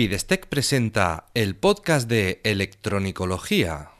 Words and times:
Fidestec 0.00 0.46
presenta 0.46 1.26
el 1.34 1.56
podcast 1.56 2.08
de 2.08 2.40
electronicología. 2.42 3.90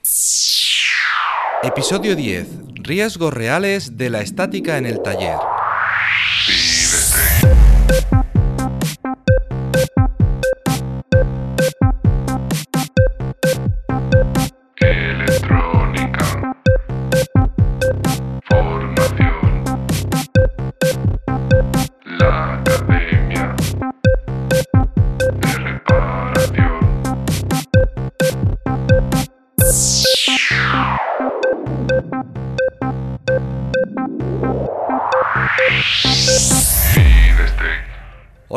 Episodio 1.63 2.17
10. 2.17 2.49
Riesgos 2.77 3.35
reales 3.35 3.99
de 3.99 4.09
la 4.09 4.23
estática 4.23 4.79
en 4.79 4.87
el 4.87 5.03
taller. 5.03 5.37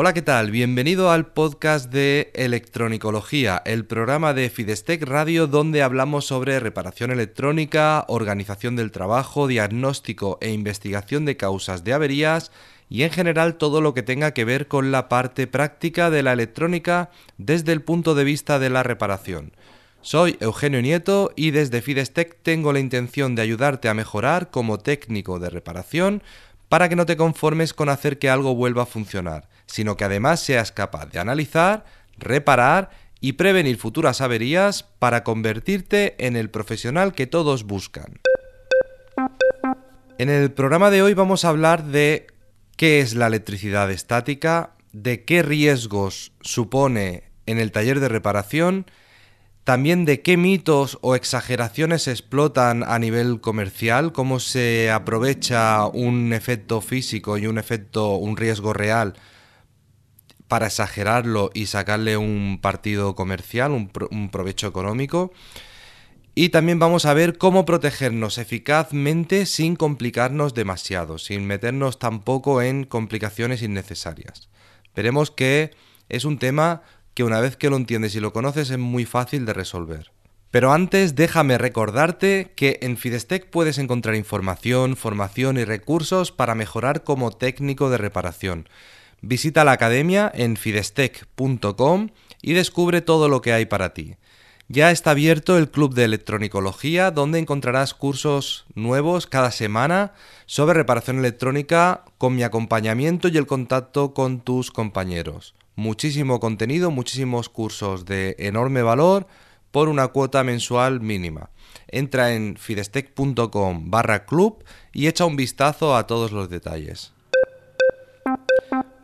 Hola, 0.04 0.12
¿qué 0.12 0.20
tal? 0.20 0.50
Bienvenido 0.50 1.10
al 1.10 1.28
podcast 1.28 1.90
de 1.90 2.30
Electronicología, 2.34 3.62
el 3.64 3.86
programa 3.86 4.34
de 4.34 4.50
Fidestec 4.50 5.02
Radio 5.02 5.46
donde 5.46 5.82
hablamos 5.82 6.26
sobre 6.26 6.60
reparación 6.60 7.10
electrónica, 7.10 8.04
organización 8.08 8.76
del 8.76 8.90
trabajo, 8.90 9.46
diagnóstico 9.46 10.36
e 10.42 10.50
investigación 10.50 11.24
de 11.24 11.38
causas 11.38 11.84
de 11.84 11.94
averías 11.94 12.52
y 12.90 13.04
en 13.04 13.12
general 13.12 13.56
todo 13.56 13.80
lo 13.80 13.94
que 13.94 14.02
tenga 14.02 14.32
que 14.32 14.44
ver 14.44 14.68
con 14.68 14.92
la 14.92 15.08
parte 15.08 15.46
práctica 15.46 16.10
de 16.10 16.22
la 16.22 16.34
electrónica 16.34 17.08
desde 17.38 17.72
el 17.72 17.80
punto 17.80 18.14
de 18.14 18.24
vista 18.24 18.58
de 18.58 18.68
la 18.68 18.82
reparación. 18.82 19.52
Soy 20.02 20.36
Eugenio 20.40 20.82
Nieto 20.82 21.32
y 21.34 21.50
desde 21.50 21.80
Fidestec 21.80 22.36
tengo 22.42 22.74
la 22.74 22.80
intención 22.80 23.34
de 23.34 23.40
ayudarte 23.40 23.88
a 23.88 23.94
mejorar 23.94 24.50
como 24.50 24.76
técnico 24.76 25.38
de 25.38 25.48
reparación 25.48 26.22
para 26.68 26.90
que 26.90 26.96
no 26.96 27.06
te 27.06 27.16
conformes 27.16 27.72
con 27.72 27.88
hacer 27.88 28.18
que 28.18 28.28
algo 28.28 28.54
vuelva 28.54 28.82
a 28.82 28.86
funcionar, 28.86 29.48
sino 29.66 29.96
que 29.96 30.04
además 30.04 30.40
seas 30.40 30.72
capaz 30.72 31.06
de 31.06 31.18
analizar, 31.18 31.84
reparar 32.18 32.90
y 33.20 33.32
prevenir 33.32 33.78
futuras 33.78 34.20
averías 34.20 34.82
para 34.98 35.24
convertirte 35.24 36.14
en 36.18 36.36
el 36.36 36.50
profesional 36.50 37.14
que 37.14 37.26
todos 37.26 37.64
buscan. 37.64 38.20
En 40.18 40.30
el 40.30 40.52
programa 40.52 40.90
de 40.90 41.02
hoy 41.02 41.14
vamos 41.14 41.44
a 41.44 41.48
hablar 41.48 41.84
de 41.84 42.26
qué 42.76 43.00
es 43.00 43.14
la 43.14 43.26
electricidad 43.26 43.90
estática, 43.90 44.74
de 44.92 45.24
qué 45.24 45.42
riesgos 45.42 46.32
supone 46.40 47.24
en 47.46 47.58
el 47.58 47.72
taller 47.72 47.98
de 47.98 48.08
reparación, 48.08 48.86
también 49.64 50.04
de 50.04 50.20
qué 50.20 50.36
mitos 50.36 50.98
o 51.00 51.14
exageraciones 51.14 52.06
explotan 52.06 52.84
a 52.84 52.98
nivel 52.98 53.40
comercial, 53.40 54.12
cómo 54.12 54.38
se 54.38 54.90
aprovecha 54.90 55.86
un 55.86 56.32
efecto 56.34 56.82
físico 56.82 57.38
y 57.38 57.46
un 57.46 57.58
efecto, 57.58 58.16
un 58.16 58.36
riesgo 58.36 58.74
real 58.74 59.14
para 60.54 60.68
exagerarlo 60.68 61.50
y 61.52 61.66
sacarle 61.66 62.16
un 62.16 62.60
partido 62.62 63.16
comercial, 63.16 63.72
un, 63.72 63.88
pro- 63.88 64.08
un 64.12 64.30
provecho 64.30 64.68
económico. 64.68 65.32
Y 66.36 66.50
también 66.50 66.78
vamos 66.78 67.06
a 67.06 67.12
ver 67.12 67.38
cómo 67.38 67.64
protegernos 67.64 68.38
eficazmente 68.38 69.46
sin 69.46 69.74
complicarnos 69.74 70.54
demasiado, 70.54 71.18
sin 71.18 71.44
meternos 71.44 71.98
tampoco 71.98 72.62
en 72.62 72.84
complicaciones 72.84 73.62
innecesarias. 73.62 74.48
Veremos 74.94 75.32
que 75.32 75.72
es 76.08 76.24
un 76.24 76.38
tema 76.38 76.82
que 77.14 77.24
una 77.24 77.40
vez 77.40 77.56
que 77.56 77.68
lo 77.68 77.76
entiendes 77.76 78.14
y 78.14 78.20
lo 78.20 78.32
conoces 78.32 78.70
es 78.70 78.78
muy 78.78 79.06
fácil 79.06 79.46
de 79.46 79.54
resolver. 79.54 80.12
Pero 80.52 80.72
antes 80.72 81.16
déjame 81.16 81.58
recordarte 81.58 82.52
que 82.54 82.78
en 82.80 82.96
Fidestec 82.96 83.50
puedes 83.50 83.78
encontrar 83.78 84.14
información, 84.14 84.94
formación 84.94 85.56
y 85.56 85.64
recursos 85.64 86.30
para 86.30 86.54
mejorar 86.54 87.02
como 87.02 87.32
técnico 87.32 87.90
de 87.90 87.98
reparación. 87.98 88.68
Visita 89.26 89.64
la 89.64 89.72
academia 89.72 90.30
en 90.34 90.58
fidestec.com 90.58 92.10
y 92.42 92.52
descubre 92.52 93.00
todo 93.00 93.30
lo 93.30 93.40
que 93.40 93.54
hay 93.54 93.64
para 93.64 93.94
ti. 93.94 94.16
Ya 94.68 94.90
está 94.90 95.12
abierto 95.12 95.56
el 95.56 95.70
Club 95.70 95.94
de 95.94 96.04
Electronicología, 96.04 97.10
donde 97.10 97.38
encontrarás 97.38 97.94
cursos 97.94 98.66
nuevos 98.74 99.26
cada 99.26 99.50
semana 99.50 100.12
sobre 100.44 100.74
reparación 100.74 101.20
electrónica 101.20 102.04
con 102.18 102.36
mi 102.36 102.42
acompañamiento 102.42 103.28
y 103.28 103.38
el 103.38 103.46
contacto 103.46 104.12
con 104.12 104.40
tus 104.40 104.70
compañeros. 104.70 105.54
Muchísimo 105.74 106.38
contenido, 106.38 106.90
muchísimos 106.90 107.48
cursos 107.48 108.04
de 108.04 108.36
enorme 108.38 108.82
valor 108.82 109.26
por 109.70 109.88
una 109.88 110.08
cuota 110.08 110.44
mensual 110.44 111.00
mínima. 111.00 111.48
Entra 111.88 112.34
en 112.34 112.58
fidestec.com 112.58 113.90
barra 113.90 114.26
club 114.26 114.62
y 114.92 115.06
echa 115.06 115.24
un 115.24 115.36
vistazo 115.36 115.96
a 115.96 116.06
todos 116.06 116.30
los 116.30 116.50
detalles. 116.50 117.14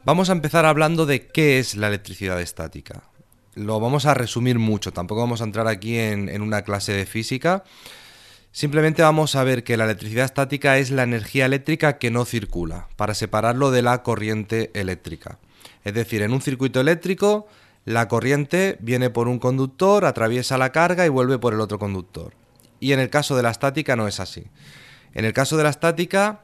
Vamos 0.02 0.30
a 0.30 0.32
empezar 0.32 0.64
hablando 0.64 1.04
de 1.04 1.26
qué 1.26 1.58
es 1.58 1.76
la 1.76 1.88
electricidad 1.88 2.40
estática. 2.40 3.02
Lo 3.54 3.78
vamos 3.80 4.06
a 4.06 4.14
resumir 4.14 4.58
mucho, 4.58 4.92
tampoco 4.92 5.20
vamos 5.20 5.42
a 5.42 5.44
entrar 5.44 5.68
aquí 5.68 5.98
en, 5.98 6.40
una 6.40 6.62
clase 6.62 6.92
de 6.92 7.04
física. 7.04 7.64
Simplemente 8.50 9.02
vamos 9.02 9.36
a 9.36 9.44
ver 9.44 9.62
que 9.62 9.76
la 9.76 9.84
electricidad 9.84 10.24
estática 10.24 10.78
es 10.78 10.90
la 10.90 11.02
energía 11.02 11.44
eléctrica 11.44 11.98
que 11.98 12.10
no 12.10 12.24
circula, 12.24 12.88
para 12.96 13.12
separarlo 13.12 13.70
de 13.70 13.82
la 13.82 14.02
corriente 14.02 14.70
eléctrica. 14.72 15.38
Es 15.84 15.92
decir, 15.92 16.22
en 16.22 16.32
un 16.32 16.40
circuito 16.40 16.80
eléctrico, 16.80 17.46
la 17.84 18.08
corriente 18.08 18.78
viene 18.80 19.10
por 19.10 19.28
un 19.28 19.38
conductor, 19.38 20.06
atraviesa 20.06 20.56
la 20.56 20.72
carga 20.72 21.04
y 21.04 21.10
vuelve 21.10 21.38
por 21.38 21.52
el 21.52 21.60
otro 21.60 21.78
conductor. 21.78 22.32
Y 22.80 22.92
en 22.92 23.00
el 23.00 23.10
caso 23.10 23.36
de 23.36 23.42
la 23.42 23.50
estática 23.50 23.96
no 23.96 24.08
es 24.08 24.18
así. 24.18 24.46
En 25.12 25.26
el 25.26 25.34
caso 25.34 25.58
de 25.58 25.64
la 25.64 25.70
estática, 25.70 26.40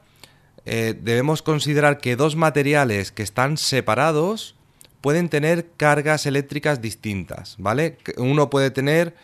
eh, 0.69 0.99
debemos 1.01 1.41
considerar 1.41 1.97
que 1.97 2.17
dos 2.17 2.35
materiales 2.35 3.13
que 3.13 3.23
están 3.23 3.55
separados 3.55 4.55
pueden 4.99 5.29
tener 5.29 5.69
cargas 5.77 6.25
eléctricas 6.25 6.81
distintas, 6.81 7.55
¿vale? 7.57 7.97
Uno 8.17 8.49
puede 8.49 8.69
tener 8.69 9.15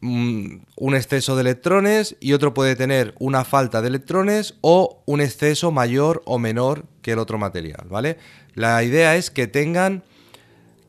mm, 0.00 0.56
un 0.74 0.94
exceso 0.96 1.36
de 1.36 1.42
electrones 1.42 2.16
y 2.18 2.32
otro 2.32 2.52
puede 2.52 2.74
tener 2.74 3.14
una 3.20 3.44
falta 3.44 3.80
de 3.80 3.86
electrones 3.86 4.54
o 4.60 5.04
un 5.06 5.20
exceso 5.20 5.70
mayor 5.70 6.24
o 6.26 6.40
menor 6.40 6.86
que 7.00 7.12
el 7.12 7.20
otro 7.20 7.38
material, 7.38 7.86
¿vale? 7.88 8.18
La 8.54 8.82
idea 8.82 9.14
es 9.14 9.30
que 9.30 9.46
tengan 9.46 10.02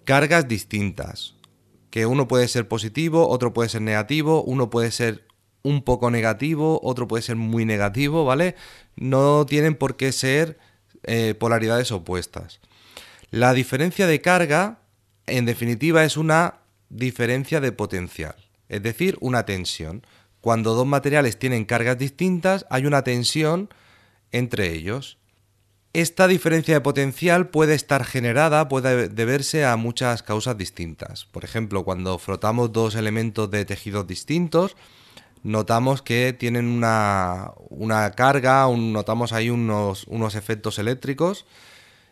cargas 0.05 0.47
distintas, 0.47 1.35
que 1.91 2.07
uno 2.07 2.27
puede 2.27 2.47
ser 2.47 2.67
positivo, 2.67 3.29
otro 3.29 3.53
puede 3.53 3.69
ser 3.69 3.83
negativo, 3.83 4.41
uno 4.41 4.71
puede 4.71 4.89
ser 4.89 5.26
un 5.63 5.81
poco 5.81 6.11
negativo, 6.11 6.79
otro 6.83 7.07
puede 7.07 7.23
ser 7.23 7.35
muy 7.35 7.65
negativo, 7.65 8.25
¿vale? 8.25 8.55
No 8.95 9.45
tienen 9.45 9.75
por 9.75 9.95
qué 9.97 10.11
ser 10.11 10.57
eh, 11.03 11.35
polaridades 11.35 11.91
opuestas. 11.91 12.59
La 13.31 13.53
diferencia 13.53 14.07
de 14.07 14.21
carga, 14.21 14.79
en 15.25 15.45
definitiva, 15.45 16.03
es 16.03 16.17
una 16.17 16.55
diferencia 16.89 17.59
de 17.59 17.71
potencial, 17.71 18.35
es 18.69 18.81
decir, 18.81 19.17
una 19.19 19.45
tensión. 19.45 20.05
Cuando 20.41 20.73
dos 20.73 20.87
materiales 20.87 21.37
tienen 21.37 21.65
cargas 21.65 21.97
distintas, 21.97 22.65
hay 22.69 22.85
una 22.85 23.03
tensión 23.03 23.69
entre 24.31 24.71
ellos. 24.73 25.17
Esta 25.93 26.27
diferencia 26.27 26.75
de 26.75 26.81
potencial 26.81 27.49
puede 27.49 27.73
estar 27.73 28.05
generada, 28.05 28.67
puede 28.67 29.09
deberse 29.09 29.65
a 29.65 29.75
muchas 29.77 30.21
causas 30.21 30.57
distintas. 30.57 31.25
Por 31.25 31.43
ejemplo, 31.43 31.83
cuando 31.83 32.17
frotamos 32.19 32.71
dos 32.71 32.95
elementos 32.95 33.49
de 33.49 33.65
tejidos 33.65 34.05
distintos, 34.05 34.75
notamos 35.43 36.01
que 36.01 36.33
tienen 36.33 36.67
una, 36.67 37.51
una 37.69 38.11
carga, 38.11 38.67
notamos 38.75 39.33
ahí 39.33 39.49
unos, 39.49 40.05
unos 40.07 40.35
efectos 40.35 40.79
eléctricos, 40.79 41.45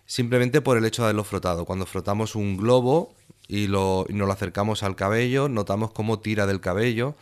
simplemente 0.06 0.62
por 0.62 0.78
el 0.78 0.86
hecho 0.86 1.02
de 1.02 1.08
haberlo 1.08 1.24
frotado. 1.24 1.66
Cuando 1.66 1.86
frotamos 1.86 2.36
un 2.36 2.58
globo 2.58 3.14
y, 3.48 3.68
lo, 3.68 4.06
nos 4.10 4.28
lo 4.28 4.34
acercamos 4.34 4.84
al 4.84 4.96
cabello, 4.96 5.50
notamos 5.50 5.92
cómo 5.92 6.20
tira 6.20 6.46
del 6.46 6.62
cabello. 6.62 7.16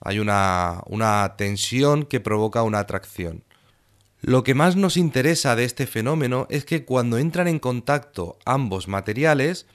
Hay 0.00 0.18
una, 0.18 0.82
una 0.86 1.34
tensión 1.36 2.04
que 2.04 2.20
provoca 2.20 2.62
una 2.62 2.80
atracción. 2.80 3.42
Lo 4.20 4.44
que 4.44 4.54
más 4.54 4.76
nos 4.76 4.96
interesa 4.96 5.56
de 5.56 5.64
este 5.64 5.86
fenómeno 5.86 6.46
es 6.50 6.64
que 6.64 6.84
cuando 6.84 7.18
entran 7.18 7.48
en 7.48 7.58
contacto 7.58 8.38
ambos 8.44 8.88
materiales, 8.88 9.66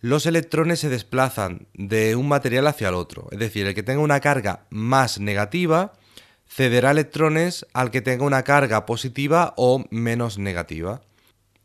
los 0.00 0.26
electrones 0.26 0.80
se 0.80 0.88
desplazan 0.88 1.66
de 1.74 2.14
un 2.14 2.28
material 2.28 2.66
hacia 2.66 2.88
el 2.88 2.94
otro. 2.94 3.28
Es 3.32 3.38
decir, 3.38 3.66
el 3.66 3.74
que 3.74 3.82
tenga 3.82 4.00
una 4.00 4.20
carga 4.20 4.66
más 4.70 5.18
negativa 5.18 5.92
cederá 6.48 6.92
electrones 6.92 7.66
al 7.72 7.90
que 7.90 8.00
tenga 8.00 8.24
una 8.24 8.42
carga 8.42 8.86
positiva 8.86 9.54
o 9.56 9.84
menos 9.90 10.38
negativa. 10.38 11.02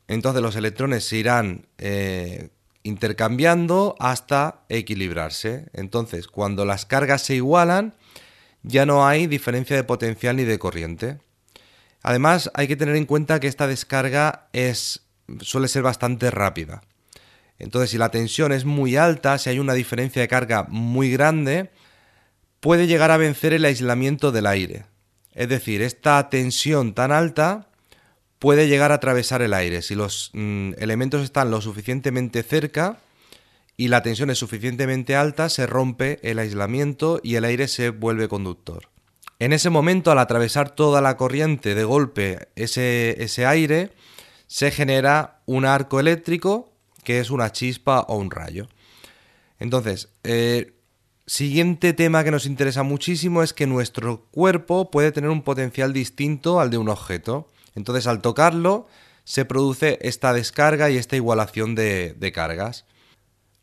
Entonces 0.08 0.42
los 0.42 0.56
electrones 0.56 1.06
se 1.06 1.18
irán 1.18 1.68
eh, 1.78 2.50
intercambiando 2.84 3.96
hasta 4.00 4.64
equilibrarse. 4.68 5.70
Entonces, 5.74 6.28
cuando 6.28 6.66
las 6.66 6.86
cargas 6.86 7.22
se 7.22 7.36
igualan, 7.36 7.94
ya 8.64 8.86
no 8.86 9.08
hay 9.08 9.28
diferencia 9.28 9.76
de 9.76 9.84
potencial 9.84 10.36
ni 10.36 10.44
de 10.44 10.60
corriente. 10.60 11.20
Además, 12.02 12.52
hay 12.54 12.68
que 12.68 12.76
tener 12.76 12.96
en 12.96 13.06
cuenta 13.06 13.40
que 13.40 13.48
esta 13.48 13.68
descarga 13.68 14.50
es, 14.52 15.06
suele 15.40 15.70
ser 15.70 15.84
bastante 15.84 16.30
rápida. 16.32 16.82
Entonces, 17.64 17.90
si 17.90 17.98
la 17.98 18.12
tensión 18.12 18.52
es 18.52 18.66
muy 18.66 18.96
alta, 18.96 19.38
si 19.38 19.50
hay 19.50 19.60
una 19.60 19.74
diferencia 19.74 20.22
de 20.22 20.28
carga 20.28 20.68
muy 20.70 21.12
grande, 21.12 21.72
puede 22.60 22.88
llegar 22.88 23.12
a 23.12 23.18
vencer 23.18 23.54
el 23.54 23.66
aislamiento 23.66 24.32
del 24.32 24.46
aire. 24.46 24.86
Es 25.34 25.50
decir, 25.50 25.82
esta 25.82 26.30
tensión 26.30 26.94
tan 26.94 27.12
alta 27.12 27.70
puede 28.40 28.68
llegar 28.68 28.92
a 28.92 28.96
atravesar 28.96 29.42
el 29.42 29.54
aire. 29.54 29.82
Si 29.82 29.96
los 29.96 30.32
mm, 30.34 30.74
elementos 30.78 31.24
están 31.24 31.50
lo 31.50 31.62
suficientemente 31.62 32.44
cerca 32.44 33.00
y 33.78 33.88
la 33.88 34.04
tensión 34.04 34.30
es 34.30 34.38
suficientemente 34.38 35.16
alta, 35.16 35.50
se 35.50 35.66
rompe 35.66 36.20
el 36.24 36.40
aislamiento 36.40 37.20
y 37.24 37.36
el 37.36 37.46
aire 37.46 37.68
se 37.68 37.90
vuelve 37.90 38.28
conductor. 38.28 38.90
En 39.40 39.54
ese 39.54 39.70
momento, 39.70 40.12
al 40.12 40.20
atravesar 40.20 40.70
toda 40.70 41.02
la 41.02 41.18
corriente 41.18 41.74
de 41.74 41.84
golpe 41.84 42.50
ese, 42.56 43.24
ese 43.24 43.46
aire, 43.46 43.92
se 44.48 44.72
genera 44.72 45.42
un 45.46 45.66
arco 45.66 46.00
eléctrico 46.00 46.73
que 47.04 47.20
es 47.20 47.30
una 47.30 47.52
chispa 47.52 48.02
o 48.02 48.18
un 48.18 48.32
rayo. 48.32 48.68
Entonces, 49.60 50.10
eh, 50.24 50.74
siguiente 51.26 51.94
tema 51.94 52.24
que 52.24 52.32
nos 52.32 52.46
interesa 52.46 52.84
muchísimo 52.84 53.44
es 53.44 53.54
que 53.54 53.68
nuestro 53.68 54.26
cuerpo 54.32 54.92
puede 54.92 55.12
tener 55.12 55.30
un 55.30 55.42
potencial 55.42 55.94
distinto 55.94 56.60
al 56.60 56.70
de 56.70 56.78
un 56.78 56.90
objeto. 56.90 57.48
Entonces, 57.76 58.08
al 58.08 58.22
tocarlo, 58.22 58.88
se 59.24 59.46
produce 59.46 60.00
esta 60.02 60.34
descarga 60.34 60.90
y 60.90 60.98
esta 60.98 61.16
igualación 61.16 61.76
de, 61.76 62.14
de 62.14 62.32
cargas. 62.32 62.86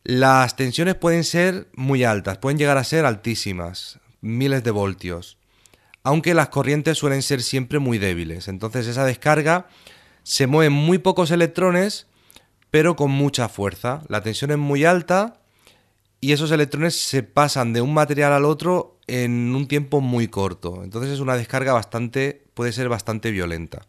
Las 0.04 0.56
tensiones 0.56 0.94
pueden 0.94 1.24
ser 1.24 1.68
muy 1.74 2.04
altas, 2.04 2.38
pueden 2.38 2.58
llegar 2.58 2.78
a 2.78 2.84
ser 2.84 3.04
altísimas, 3.04 4.00
miles 4.22 4.64
de 4.64 4.70
voltios, 4.70 5.36
aunque 6.02 6.32
las 6.32 6.48
corrientes 6.48 6.96
suelen 6.96 7.22
ser 7.22 7.42
siempre 7.42 7.78
muy 7.78 7.98
débiles. 7.98 8.48
Entonces 8.48 8.86
esa 8.86 9.04
descarga 9.04 9.68
se 10.22 10.46
mueven 10.46 10.72
muy 10.72 10.98
pocos 10.98 11.30
electrones 11.30 12.06
pero 12.70 12.96
con 12.96 13.10
mucha 13.10 13.48
fuerza. 13.48 14.02
La 14.08 14.22
tensión 14.22 14.50
es 14.50 14.58
muy 14.58 14.84
alta 14.84 15.40
y 16.20 16.32
esos 16.32 16.50
electrones 16.50 17.00
se 17.00 17.22
pasan 17.22 17.72
de 17.72 17.80
un 17.80 17.94
material 17.94 18.32
al 18.32 18.44
otro 18.44 18.98
en 19.06 19.54
un 19.54 19.66
tiempo 19.66 20.00
muy 20.00 20.28
corto. 20.28 20.82
Entonces 20.84 21.12
es 21.12 21.20
una 21.20 21.36
descarga 21.36 21.72
bastante, 21.72 22.44
puede 22.54 22.72
ser 22.72 22.88
bastante 22.88 23.30
violenta. 23.30 23.86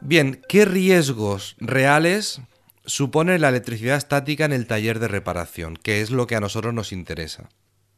Bien, 0.00 0.40
¿qué 0.48 0.64
riesgos 0.64 1.56
reales 1.58 2.40
supone 2.84 3.38
la 3.38 3.48
electricidad 3.48 3.96
estática 3.96 4.44
en 4.44 4.52
el 4.52 4.66
taller 4.66 4.98
de 4.98 5.08
reparación? 5.08 5.76
Que 5.76 6.00
es 6.00 6.10
lo 6.10 6.26
que 6.26 6.36
a 6.36 6.40
nosotros 6.40 6.72
nos 6.72 6.92
interesa. 6.92 7.48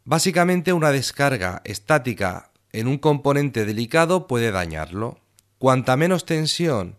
Básicamente 0.05 0.73
una 0.73 0.91
descarga 0.91 1.61
estática 1.65 2.51
en 2.73 2.89
un 2.89 2.99
componente 2.99 3.65
delicado 3.65 4.27
puede 4.27 4.51
dañarlo. 4.51 5.21
Cuanta 5.59 5.97
menos 5.97 6.25
tensión 6.25 6.97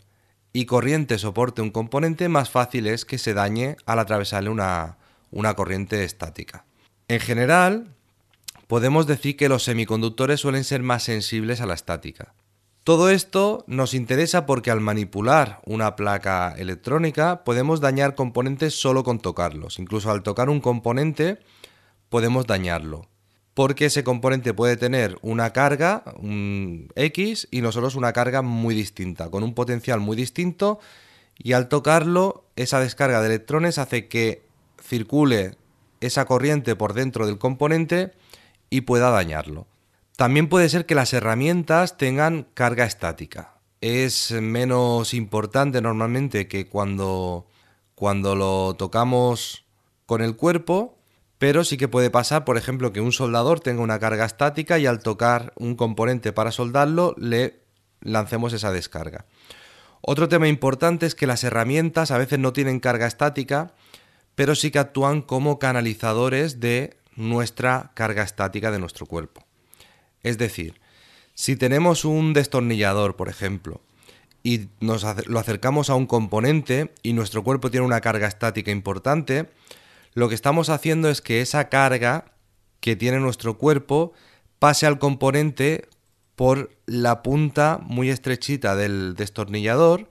y 0.59 0.65
corriente 0.65 1.17
soporte 1.17 1.61
un 1.61 1.71
componente, 1.71 2.27
más 2.27 2.49
fácil 2.49 2.87
es 2.87 3.05
que 3.05 3.17
se 3.17 3.33
dañe 3.33 3.77
al 3.85 3.97
atravesarle 3.97 4.49
una, 4.49 4.97
una 5.31 5.53
corriente 5.53 6.03
estática. 6.03 6.65
En 7.07 7.21
general, 7.21 7.95
podemos 8.67 9.07
decir 9.07 9.37
que 9.37 9.47
los 9.47 9.63
semiconductores 9.63 10.41
suelen 10.41 10.65
ser 10.65 10.83
más 10.83 11.03
sensibles 11.03 11.61
a 11.61 11.65
la 11.65 11.75
estática. 11.75 12.33
Todo 12.83 13.09
esto 13.09 13.63
nos 13.67 13.93
interesa 13.93 14.45
porque 14.45 14.69
al 14.69 14.81
manipular 14.81 15.61
una 15.65 15.95
placa 15.95 16.53
electrónica 16.57 17.45
podemos 17.45 17.79
dañar 17.79 18.15
componentes 18.15 18.77
solo 18.77 19.05
con 19.05 19.19
tocarlos. 19.19 19.79
Incluso 19.79 20.11
al 20.11 20.23
tocar 20.23 20.49
un 20.49 20.59
componente 20.59 21.39
podemos 22.09 22.47
dañarlo 22.47 23.07
porque 23.59 23.87
ese 23.87 24.05
componente 24.05 24.53
puede 24.53 24.77
tener 24.77 25.19
una 25.21 25.51
carga, 25.51 26.05
un 26.15 26.87
X, 26.95 27.49
y 27.51 27.59
nosotros 27.59 27.95
una 27.95 28.13
carga 28.13 28.41
muy 28.41 28.73
distinta, 28.73 29.29
con 29.29 29.43
un 29.43 29.53
potencial 29.53 29.99
muy 29.99 30.15
distinto, 30.15 30.79
y 31.37 31.51
al 31.51 31.67
tocarlo, 31.67 32.45
esa 32.55 32.79
descarga 32.79 33.19
de 33.19 33.27
electrones 33.27 33.77
hace 33.77 34.07
que 34.07 34.43
circule 34.81 35.55
esa 35.99 36.23
corriente 36.23 36.77
por 36.77 36.93
dentro 36.93 37.27
del 37.27 37.37
componente 37.37 38.13
y 38.69 38.79
pueda 38.79 39.09
dañarlo. 39.09 39.67
También 40.15 40.47
puede 40.47 40.69
ser 40.69 40.85
que 40.85 40.95
las 40.95 41.11
herramientas 41.11 41.97
tengan 41.97 42.47
carga 42.53 42.85
estática. 42.85 43.55
Es 43.81 44.31
menos 44.31 45.13
importante 45.13 45.81
normalmente 45.81 46.47
que 46.47 46.67
cuando, 46.67 47.45
cuando 47.93 48.35
lo 48.35 48.75
tocamos 48.77 49.65
con 50.05 50.21
el 50.21 50.37
cuerpo, 50.37 50.98
pero 51.39 51.63
sí 51.63 51.77
que 51.77 51.87
puede 51.87 52.11
pasar, 52.11 52.45
por 52.45 52.57
ejemplo, 52.57 52.93
que 52.93 53.01
un 53.01 53.13
soldador 53.13 53.61
tenga 53.61 53.81
una 53.81 53.97
carga 53.97 54.25
estática 54.25 54.77
y 54.77 54.85
al 54.85 54.99
tocar 54.99 55.53
un 55.55 55.75
componente 55.75 56.33
para 56.33 56.51
soldarlo 56.51 57.15
le 57.17 57.61
lancemos 58.01 58.53
esa 58.53 58.71
descarga. 58.71 59.25
Otro 60.01 60.29
tema 60.29 60.49
importante 60.49 61.05
es 61.05 61.15
que 61.15 61.27
las 61.27 61.43
herramientas 61.43 62.11
a 62.11 62.17
veces 62.17 62.39
no 62.39 62.53
tienen 62.53 62.81
carga 62.81 63.07
estática, 63.07 63.73
pero 64.35 64.53
sí 64.53 64.69
que 64.69 64.79
actúan 64.79 65.21
como 65.21 65.59
canalizadores 65.59 66.59
de 66.59 66.97
nuestra 67.15 67.91
carga 67.93 68.23
estática 68.23 68.69
de 68.69 68.79
nuestro 68.79 69.05
cuerpo. 69.05 69.45
Es 70.23 70.37
decir, 70.37 70.79
si 71.35 71.55
tenemos 71.55 72.03
un 72.03 72.33
destornillador, 72.33 73.15
por 73.15 73.29
ejemplo, 73.29 73.81
y 74.43 74.67
nos 74.81 75.05
lo 75.27 75.39
acercamos 75.39 75.89
a 75.89 75.95
un 75.95 76.05
componente 76.05 76.93
y 77.01 77.13
nuestro 77.13 77.43
cuerpo 77.43 77.71
tiene 77.71 77.85
una 77.85 78.01
carga 78.01 78.27
estática 78.27 78.71
importante, 78.71 79.49
lo 80.13 80.29
que 80.29 80.35
estamos 80.35 80.69
haciendo 80.69 81.09
es 81.09 81.21
que 81.21 81.41
esa 81.41 81.69
carga 81.69 82.25
que 82.79 82.95
tiene 82.95 83.19
nuestro 83.19 83.57
cuerpo 83.57 84.13
pase 84.59 84.85
al 84.85 84.99
componente 84.99 85.87
por 86.35 86.71
la 86.85 87.21
punta 87.21 87.79
muy 87.81 88.09
estrechita 88.09 88.75
del 88.75 89.15
destornillador, 89.15 90.09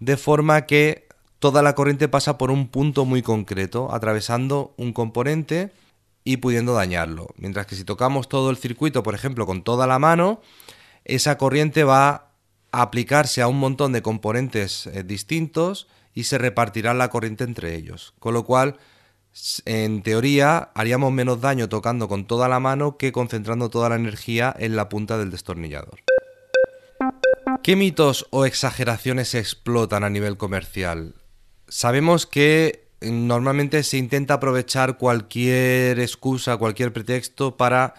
de 0.00 0.16
forma 0.16 0.66
que 0.66 1.08
toda 1.38 1.62
la 1.62 1.74
corriente 1.74 2.08
pasa 2.08 2.38
por 2.38 2.50
un 2.50 2.68
punto 2.68 3.04
muy 3.04 3.22
concreto, 3.22 3.92
atravesando 3.92 4.74
un 4.76 4.92
componente 4.92 5.72
y 6.24 6.38
pudiendo 6.38 6.74
dañarlo. 6.74 7.28
Mientras 7.36 7.66
que 7.66 7.74
si 7.74 7.84
tocamos 7.84 8.28
todo 8.28 8.50
el 8.50 8.56
circuito, 8.56 9.02
por 9.02 9.14
ejemplo, 9.14 9.44
con 9.44 9.62
toda 9.62 9.86
la 9.86 9.98
mano, 9.98 10.40
esa 11.04 11.36
corriente 11.36 11.84
va 11.84 12.30
a 12.70 12.82
aplicarse 12.82 13.42
a 13.42 13.48
un 13.48 13.58
montón 13.58 13.92
de 13.92 14.02
componentes 14.02 14.86
eh, 14.86 15.02
distintos 15.02 15.88
y 16.14 16.24
se 16.24 16.38
repartirá 16.38 16.94
la 16.94 17.10
corriente 17.10 17.44
entre 17.44 17.74
ellos. 17.74 18.14
Con 18.18 18.34
lo 18.34 18.44
cual, 18.44 18.78
en 19.64 20.02
teoría 20.02 20.70
haríamos 20.74 21.12
menos 21.12 21.40
daño 21.40 21.68
tocando 21.68 22.08
con 22.08 22.26
toda 22.26 22.48
la 22.48 22.60
mano 22.60 22.96
que 22.96 23.12
concentrando 23.12 23.70
toda 23.70 23.88
la 23.88 23.96
energía 23.96 24.54
en 24.58 24.76
la 24.76 24.88
punta 24.88 25.18
del 25.18 25.30
destornillador. 25.30 26.00
¿Qué 27.62 27.76
mitos 27.76 28.26
o 28.30 28.44
exageraciones 28.44 29.34
explotan 29.34 30.04
a 30.04 30.10
nivel 30.10 30.36
comercial? 30.36 31.14
Sabemos 31.68 32.26
que 32.26 32.88
normalmente 33.00 33.82
se 33.82 33.98
intenta 33.98 34.34
aprovechar 34.34 34.98
cualquier 34.98 35.98
excusa, 35.98 36.56
cualquier 36.56 36.92
pretexto 36.92 37.56
para 37.56 37.94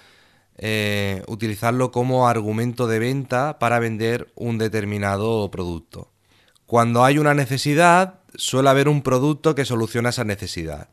eh, 0.57 1.23
utilizarlo 1.27 1.91
como 1.91 2.27
argumento 2.27 2.87
de 2.87 2.99
venta 2.99 3.57
para 3.59 3.79
vender 3.79 4.31
un 4.35 4.57
determinado 4.57 5.49
producto. 5.49 6.11
Cuando 6.65 7.03
hay 7.03 7.17
una 7.17 7.33
necesidad, 7.33 8.19
suele 8.35 8.69
haber 8.69 8.87
un 8.87 9.01
producto 9.01 9.55
que 9.55 9.65
soluciona 9.65 10.09
esa 10.09 10.23
necesidad. 10.23 10.89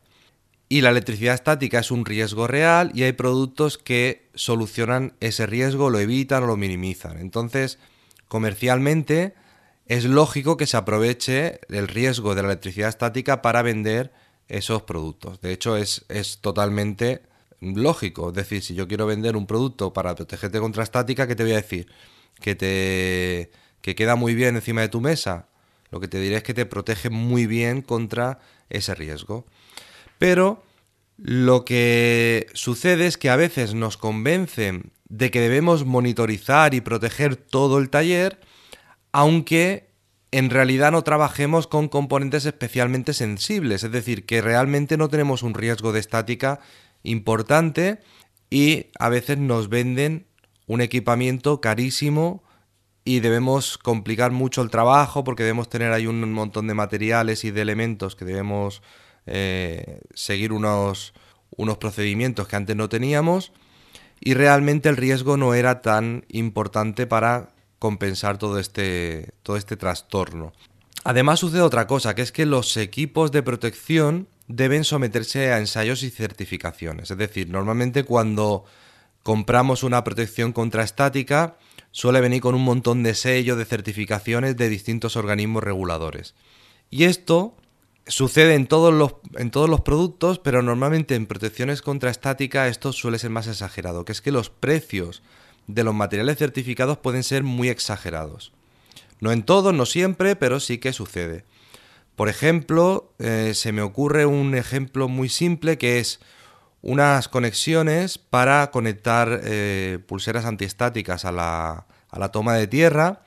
Y 0.71 0.79
la 0.79 0.91
electricidad 0.91 1.33
estática 1.33 1.79
es 1.79 1.91
un 1.91 2.05
riesgo 2.05 2.47
real 2.47 2.93
y 2.95 3.03
hay 3.03 3.11
productos 3.11 3.77
que 3.77 4.29
solucionan 4.35 5.15
ese 5.19 5.45
riesgo, 5.45 5.89
lo 5.89 5.99
evitan 5.99 6.43
o 6.43 6.47
lo 6.47 6.55
minimizan. 6.55 7.17
Entonces, 7.17 7.77
comercialmente 8.29 9.33
es 9.85 10.05
lógico 10.05 10.55
que 10.55 10.67
se 10.67 10.77
aproveche 10.77 11.59
el 11.67 11.89
riesgo 11.89 12.35
de 12.35 12.43
la 12.43 12.47
electricidad 12.47 12.87
estática 12.87 13.41
para 13.41 13.63
vender 13.63 14.13
esos 14.47 14.83
productos. 14.83 15.41
De 15.41 15.51
hecho, 15.51 15.75
es, 15.75 16.05
es 16.07 16.37
totalmente 16.37 17.21
lógico. 17.59 18.29
Es 18.29 18.35
decir, 18.35 18.63
si 18.63 18.73
yo 18.73 18.87
quiero 18.87 19.05
vender 19.05 19.35
un 19.35 19.47
producto 19.47 19.91
para 19.91 20.15
protegerte 20.15 20.61
contra 20.61 20.83
estática, 20.83 21.27
¿qué 21.27 21.35
te 21.35 21.43
voy 21.43 21.51
a 21.51 21.57
decir? 21.57 21.91
Que 22.39 22.55
te 22.55 23.51
que 23.81 23.93
queda 23.93 24.15
muy 24.15 24.35
bien 24.35 24.55
encima 24.55 24.79
de 24.79 24.87
tu 24.87 25.01
mesa. 25.01 25.49
Lo 25.89 25.99
que 25.99 26.07
te 26.07 26.21
diré 26.21 26.37
es 26.37 26.43
que 26.43 26.53
te 26.53 26.65
protege 26.65 27.09
muy 27.09 27.45
bien 27.45 27.81
contra 27.81 28.39
ese 28.69 28.95
riesgo. 28.95 29.45
Pero 30.21 30.63
lo 31.17 31.65
que 31.65 32.45
sucede 32.53 33.07
es 33.07 33.17
que 33.17 33.31
a 33.31 33.35
veces 33.35 33.73
nos 33.73 33.97
convencen 33.97 34.91
de 35.09 35.31
que 35.31 35.39
debemos 35.41 35.83
monitorizar 35.83 36.75
y 36.75 36.81
proteger 36.81 37.35
todo 37.35 37.79
el 37.79 37.89
taller, 37.89 38.39
aunque 39.11 39.89
en 40.29 40.51
realidad 40.51 40.91
no 40.91 41.01
trabajemos 41.01 41.65
con 41.65 41.87
componentes 41.87 42.45
especialmente 42.45 43.13
sensibles, 43.13 43.83
es 43.83 43.91
decir, 43.91 44.27
que 44.27 44.43
realmente 44.43 44.95
no 44.95 45.09
tenemos 45.09 45.41
un 45.41 45.55
riesgo 45.55 45.91
de 45.91 46.01
estática 46.01 46.59
importante 47.01 47.97
y 48.51 48.91
a 48.99 49.09
veces 49.09 49.39
nos 49.39 49.69
venden 49.69 50.27
un 50.67 50.81
equipamiento 50.81 51.61
carísimo 51.61 52.43
y 53.03 53.21
debemos 53.21 53.79
complicar 53.79 54.29
mucho 54.29 54.61
el 54.61 54.69
trabajo 54.69 55.23
porque 55.23 55.41
debemos 55.41 55.67
tener 55.67 55.91
ahí 55.91 56.05
un 56.05 56.31
montón 56.31 56.67
de 56.67 56.75
materiales 56.75 57.43
y 57.43 57.49
de 57.49 57.63
elementos 57.63 58.15
que 58.15 58.25
debemos 58.25 58.83
eh, 59.25 60.01
seguir 60.13 60.51
unos, 60.51 61.13
unos 61.55 61.77
procedimientos 61.77 62.47
que 62.47 62.55
antes 62.55 62.75
no 62.75 62.89
teníamos 62.89 63.51
y 64.19 64.33
realmente 64.35 64.89
el 64.89 64.97
riesgo 64.97 65.37
no 65.37 65.53
era 65.53 65.81
tan 65.81 66.25
importante 66.29 67.07
para 67.07 67.49
compensar 67.79 68.37
todo 68.37 68.59
este, 68.59 69.33
todo 69.41 69.57
este 69.57 69.75
trastorno. 69.75 70.53
Además 71.03 71.39
sucede 71.39 71.61
otra 71.61 71.87
cosa, 71.87 72.13
que 72.13 72.21
es 72.21 72.31
que 72.31 72.45
los 72.45 72.77
equipos 72.77 73.31
de 73.31 73.41
protección 73.41 74.27
deben 74.47 74.83
someterse 74.83 75.51
a 75.51 75.57
ensayos 75.57 76.03
y 76.03 76.11
certificaciones. 76.11 77.09
Es 77.09 77.17
decir, 77.17 77.49
normalmente 77.49 78.03
cuando 78.03 78.65
compramos 79.23 79.83
una 79.83 80.03
protección 80.03 80.53
contra 80.53 80.83
estática 80.83 81.57
suele 81.91 82.21
venir 82.21 82.41
con 82.41 82.55
un 82.55 82.63
montón 82.63 83.01
de 83.03 83.15
sellos, 83.15 83.57
de 83.57 83.65
certificaciones 83.65 84.55
de 84.57 84.69
distintos 84.69 85.15
organismos 85.15 85.63
reguladores. 85.63 86.35
Y 86.89 87.05
esto 87.05 87.55
sucede 88.07 88.55
en 88.55 88.67
todos 88.67 88.93
los, 88.93 89.15
en 89.35 89.51
todos 89.51 89.69
los 89.69 89.81
productos, 89.81 90.39
pero 90.39 90.61
normalmente 90.61 91.15
en 91.15 91.25
protecciones 91.25 91.81
contra 91.81 92.11
estática 92.11 92.67
esto 92.67 92.93
suele 92.93 93.19
ser 93.19 93.29
más 93.29 93.47
exagerado, 93.47 94.05
que 94.05 94.11
es 94.11 94.21
que 94.21 94.31
los 94.31 94.49
precios 94.49 95.21
de 95.67 95.83
los 95.83 95.93
materiales 95.93 96.37
certificados 96.37 96.97
pueden 96.97 97.23
ser 97.23 97.43
muy 97.43 97.69
exagerados. 97.69 98.53
No 99.19 99.31
en 99.31 99.43
todos, 99.43 99.73
no 99.73 99.85
siempre, 99.85 100.35
pero 100.35 100.59
sí 100.59 100.79
que 100.79 100.93
sucede. 100.93 101.45
Por 102.15 102.27
ejemplo, 102.27 103.13
eh, 103.19 103.53
se 103.55 103.71
me 103.71 103.81
ocurre 103.81 104.25
un 104.25 104.55
ejemplo 104.55 105.07
muy 105.07 105.29
simple 105.29 105.77
que 105.77 105.99
es 105.99 106.19
unas 106.81 107.27
conexiones 107.27 108.17
para 108.17 108.71
conectar 108.71 109.41
eh, 109.43 109.99
pulseras 110.07 110.45
antiestáticas 110.45 111.25
a 111.25 111.31
la, 111.31 111.85
a 112.09 112.19
la, 112.19 112.29
toma 112.29 112.55
de 112.55 112.67
tierra. 112.67 113.21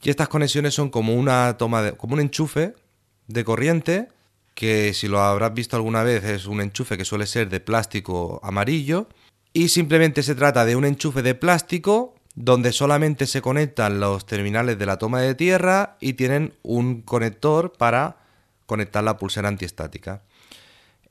Y 0.00 0.10
estas 0.10 0.28
conexiones 0.28 0.74
son 0.74 0.90
como 0.90 1.14
una 1.14 1.56
toma 1.58 1.82
de, 1.82 1.92
como 1.92 2.14
un 2.14 2.20
enchufe 2.20 2.74
de 3.28 3.44
corriente 3.44 4.08
que 4.54 4.92
si 4.92 5.06
lo 5.06 5.20
habrás 5.20 5.54
visto 5.54 5.76
alguna 5.76 6.02
vez 6.02 6.24
es 6.24 6.46
un 6.46 6.60
enchufe 6.60 6.98
que 6.98 7.04
suele 7.04 7.26
ser 7.26 7.48
de 7.48 7.60
plástico 7.60 8.40
amarillo 8.42 9.06
y 9.52 9.68
simplemente 9.68 10.24
se 10.24 10.34
trata 10.34 10.64
de 10.64 10.74
un 10.74 10.84
enchufe 10.84 11.22
de 11.22 11.36
plástico 11.36 12.16
donde 12.34 12.72
solamente 12.72 13.26
se 13.26 13.42
conectan 13.42 14.00
los 14.00 14.26
terminales 14.26 14.78
de 14.78 14.86
la 14.86 14.98
toma 14.98 15.20
de 15.20 15.34
tierra 15.34 15.96
y 16.00 16.14
tienen 16.14 16.54
un 16.62 17.02
conector 17.02 17.72
para 17.72 18.16
conectar 18.66 19.02
la 19.02 19.16
pulsera 19.16 19.48
antiestática. 19.48 20.22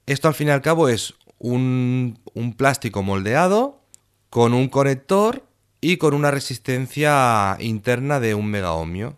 Esto 0.05 0.27
al 0.27 0.33
fin 0.33 0.47
y 0.47 0.51
al 0.51 0.61
cabo 0.61 0.89
es 0.89 1.15
un, 1.37 2.19
un 2.33 2.53
plástico 2.53 3.03
moldeado 3.03 3.81
con 4.29 4.53
un 4.53 4.69
conector 4.69 5.43
y 5.81 5.97
con 5.97 6.13
una 6.13 6.31
resistencia 6.31 7.57
interna 7.59 8.19
de 8.19 8.33
un 8.33 8.47
megaohmio. 8.47 9.17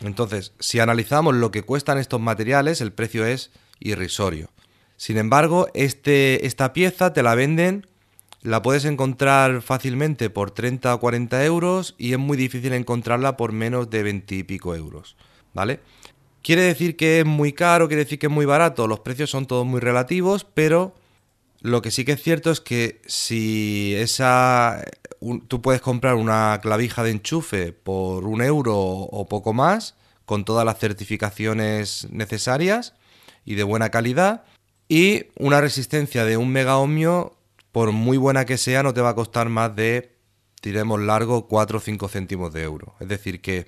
Entonces, 0.00 0.52
si 0.58 0.80
analizamos 0.80 1.34
lo 1.34 1.50
que 1.50 1.62
cuestan 1.62 1.98
estos 1.98 2.20
materiales, 2.20 2.80
el 2.80 2.92
precio 2.92 3.26
es 3.26 3.50
irrisorio. 3.78 4.50
Sin 4.96 5.18
embargo, 5.18 5.68
este, 5.74 6.46
esta 6.46 6.72
pieza 6.72 7.12
te 7.12 7.22
la 7.22 7.34
venden 7.34 7.86
la 8.42 8.62
puedes 8.62 8.84
encontrar 8.84 9.60
fácilmente 9.60 10.30
por 10.30 10.50
30 10.50 10.94
o 10.94 11.00
40 11.00 11.44
euros 11.44 11.94
y 11.98 12.12
es 12.12 12.18
muy 12.18 12.36
difícil 12.36 12.72
encontrarla 12.72 13.36
por 13.36 13.52
menos 13.52 13.90
de 13.90 14.02
20 14.02 14.34
y 14.34 14.42
pico 14.44 14.74
euros, 14.74 15.16
¿vale? 15.52 15.80
¿Quiere 16.42 16.62
decir 16.62 16.96
que 16.96 17.20
es 17.20 17.26
muy 17.26 17.52
caro? 17.52 17.86
¿Quiere 17.86 18.04
decir 18.04 18.18
que 18.18 18.28
es 18.28 18.32
muy 18.32 18.46
barato? 18.46 18.86
Los 18.86 19.00
precios 19.00 19.28
son 19.28 19.46
todos 19.46 19.66
muy 19.66 19.80
relativos, 19.80 20.46
pero 20.54 20.94
lo 21.60 21.82
que 21.82 21.90
sí 21.90 22.06
que 22.06 22.12
es 22.12 22.22
cierto 22.22 22.50
es 22.50 22.60
que 22.60 23.02
si 23.06 23.94
esa... 23.96 24.82
tú 25.48 25.62
puedes 25.62 25.80
comprar 25.80 26.14
una 26.14 26.58
clavija 26.62 27.02
de 27.02 27.10
enchufe 27.10 27.72
por 27.72 28.26
un 28.26 28.42
euro 28.42 28.76
o 28.76 29.28
poco 29.28 29.52
más, 29.52 29.96
con 30.24 30.44
todas 30.44 30.64
las 30.64 30.78
certificaciones 30.78 32.08
necesarias 32.10 32.94
y 33.44 33.54
de 33.54 33.64
buena 33.64 33.90
calidad, 33.90 34.44
y 34.88 35.26
una 35.36 35.60
resistencia 35.60 36.24
de 36.24 36.36
un 36.36 36.50
mega 36.50 36.78
ohmio 36.78 37.36
por 37.72 37.92
muy 37.92 38.16
buena 38.16 38.44
que 38.44 38.58
sea, 38.58 38.82
no 38.82 38.94
te 38.94 39.00
va 39.00 39.10
a 39.10 39.14
costar 39.14 39.48
más 39.48 39.74
de, 39.76 40.16
diremos 40.62 41.00
largo, 41.00 41.46
4 41.46 41.78
o 41.78 41.80
5 41.80 42.08
céntimos 42.08 42.52
de 42.52 42.62
euro. 42.62 42.94
Es 43.00 43.08
decir, 43.08 43.40
que 43.40 43.66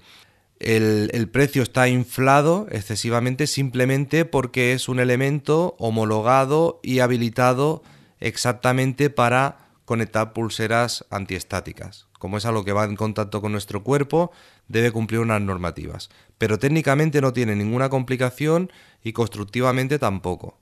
el, 0.59 1.29
precio 1.31 1.63
está 1.63 1.89
inflado 1.89 2.67
excesivamente 2.71 3.47
simplemente 3.47 4.25
porque 4.25 4.73
es 4.73 4.89
un 4.89 5.01
elemento 5.01 5.75
homologado 5.79 6.81
y 6.83 7.01
habilitado 7.01 7.83
exactamente 8.21 9.11
para 9.11 9.59
conectar 9.85 10.33
pulseras 10.33 11.05
antiestáticas. 11.11 12.07
Como 12.19 12.39
es 12.39 12.47
algo 12.47 12.65
que 12.65 12.73
va 12.73 12.85
en 12.85 12.97
contacto 12.97 13.41
con 13.41 13.53
nuestro 13.53 13.83
cuerpo, 13.83 14.31
debe 14.69 14.93
cumplir 14.93 15.21
unas 15.21 15.41
normativas. 15.41 16.09
Pero 16.39 16.59
técnicamente 16.59 17.21
no 17.21 17.33
tiene 17.33 17.57
ninguna 17.57 17.89
complicación 17.89 18.71
y 19.03 19.13
constructivamente 19.13 19.99
tampoco. 19.99 20.59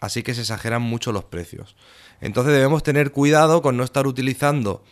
Así 0.00 0.22
que 0.22 0.34
se 0.34 0.40
exageran 0.40 0.82
mucho 0.82 1.12
los 1.12 1.24
precios. 1.24 1.76
Entonces 2.20 2.52
debemos 2.52 2.82
tener 2.82 3.12
cuidado 3.12 3.62
con 3.62 3.76
no 3.76 3.84
estar 3.84 4.06
utilizando 4.06 4.84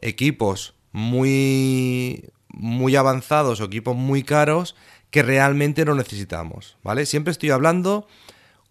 equipos 0.00 0.74
muy 0.92 2.30
muy 2.48 2.94
avanzados 2.94 3.60
o 3.60 3.64
equipos 3.64 3.96
muy 3.96 4.22
caros 4.22 4.76
que 5.10 5.22
realmente 5.22 5.84
no 5.84 5.94
necesitamos, 5.94 6.76
¿vale? 6.82 7.04
Siempre 7.04 7.32
estoy 7.32 7.50
hablando 7.50 8.06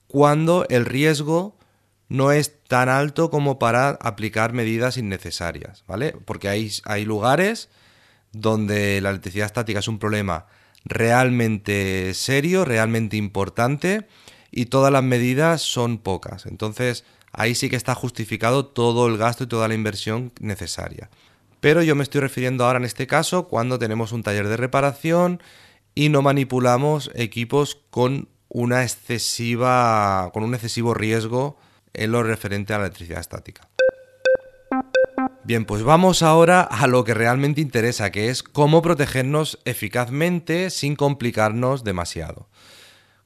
cuando 0.08 0.65
el 0.70 0.86
riesgo 0.86 1.58
no 2.10 2.31
es 2.31 2.60
tan 2.67 2.89
alto 2.89 3.29
como 3.29 3.60
para 3.60 3.89
aplicar 3.89 4.53
medidas 4.53 4.98
innecesarias, 4.98 5.83
¿vale? 5.88 6.15
Porque 6.25 6.50
hay, 6.50 6.72
hay 6.86 7.05
lugares 7.05 7.69
donde 8.31 9.01
la 9.01 9.10
electricidad 9.10 9.45
estática 9.45 9.79
es 9.79 9.88
un 9.88 10.00
problema 10.00 10.48
realmente 10.86 12.13
serio, 12.13 12.65
realmente 12.65 13.17
importante 13.17 14.07
y 14.51 14.65
todas 14.65 14.91
las 14.91 15.03
medidas 15.03 15.62
son 15.62 15.98
pocas. 15.98 16.45
Entonces, 16.45 17.05
ahí 17.31 17.55
sí 17.55 17.69
que 17.69 17.75
está 17.75 17.95
justificado 17.95 18.65
todo 18.65 19.07
el 19.07 19.17
gasto 19.17 19.45
y 19.45 19.48
toda 19.48 19.67
la 19.67 19.74
inversión 19.74 20.31
necesaria. 20.39 21.10
Pero 21.60 21.81
yo 21.81 21.95
me 21.95 22.03
estoy 22.03 22.22
refiriendo 22.22 22.65
ahora 22.65 22.79
en 22.79 22.86
este 22.86 23.07
caso 23.07 23.48
cuando 23.48 23.79
tenemos 23.79 24.12
un 24.12 24.24
taller 24.24 24.48
de 24.48 24.57
reparación 24.57 25.41
y 25.95 26.10
no 26.10 26.22
manipulamos 26.22 27.10
equipos 27.15 27.79
con 27.89 28.27
una 28.50 28.83
excesiva 28.83 30.29
con 30.33 30.43
un 30.43 30.53
excesivo 30.53 30.93
riesgo 30.93 31.57
en 31.93 32.12
lo 32.12 32.23
referente 32.23 32.73
a 32.73 32.77
la 32.77 32.85
electricidad 32.85 33.19
estática. 33.19 33.69
Bien, 35.43 35.65
pues 35.65 35.83
vamos 35.83 36.23
ahora 36.23 36.62
a 36.62 36.88
lo 36.88 37.03
que 37.03 37.13
realmente 37.13 37.62
interesa, 37.62 38.12
que 38.12 38.29
es 38.29 38.43
cómo 38.43 38.81
protegernos 38.81 39.59
eficazmente 39.65 40.69
sin 40.69 40.95
complicarnos 40.95 41.83
demasiado. 41.83 42.47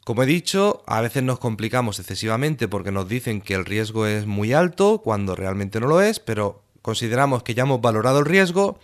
Como 0.04 0.24
he 0.24 0.26
dicho, 0.26 0.84
a 0.88 1.02
veces 1.02 1.24
nos 1.24 1.40
complicamos 1.40 2.00
excesivamente 2.00 2.68
porque 2.68 2.92
nos 2.92 3.08
dicen 3.08 3.42
que 3.42 3.54
el 3.54 3.66
riesgo 3.66 4.08
es 4.08 4.26
muy 4.26 4.54
alto 4.54 5.02
cuando 5.04 5.36
realmente 5.36 5.80
no 5.80 5.88
lo 5.88 6.02
es, 6.02 6.20
pero 6.20 6.64
consideramos 6.82 7.44
que 7.44 7.54
ya 7.54 7.64
hemos 7.64 7.82
valorado 7.82 8.20
el 8.20 8.26
riesgo, 8.26 8.80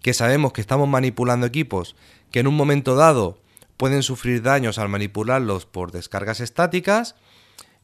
que 0.00 0.14
sabemos 0.14 0.52
que 0.52 0.60
estamos 0.60 0.88
manipulando 0.88 1.46
equipos 1.46 1.94
que 2.32 2.40
en 2.40 2.48
un 2.48 2.56
momento 2.56 2.96
dado 2.96 3.38
pueden 3.76 4.02
sufrir 4.02 4.42
daños 4.42 4.78
al 4.78 4.88
manipularlos 4.88 5.66
por 5.66 5.92
descargas 5.92 6.40
estáticas 6.40 7.14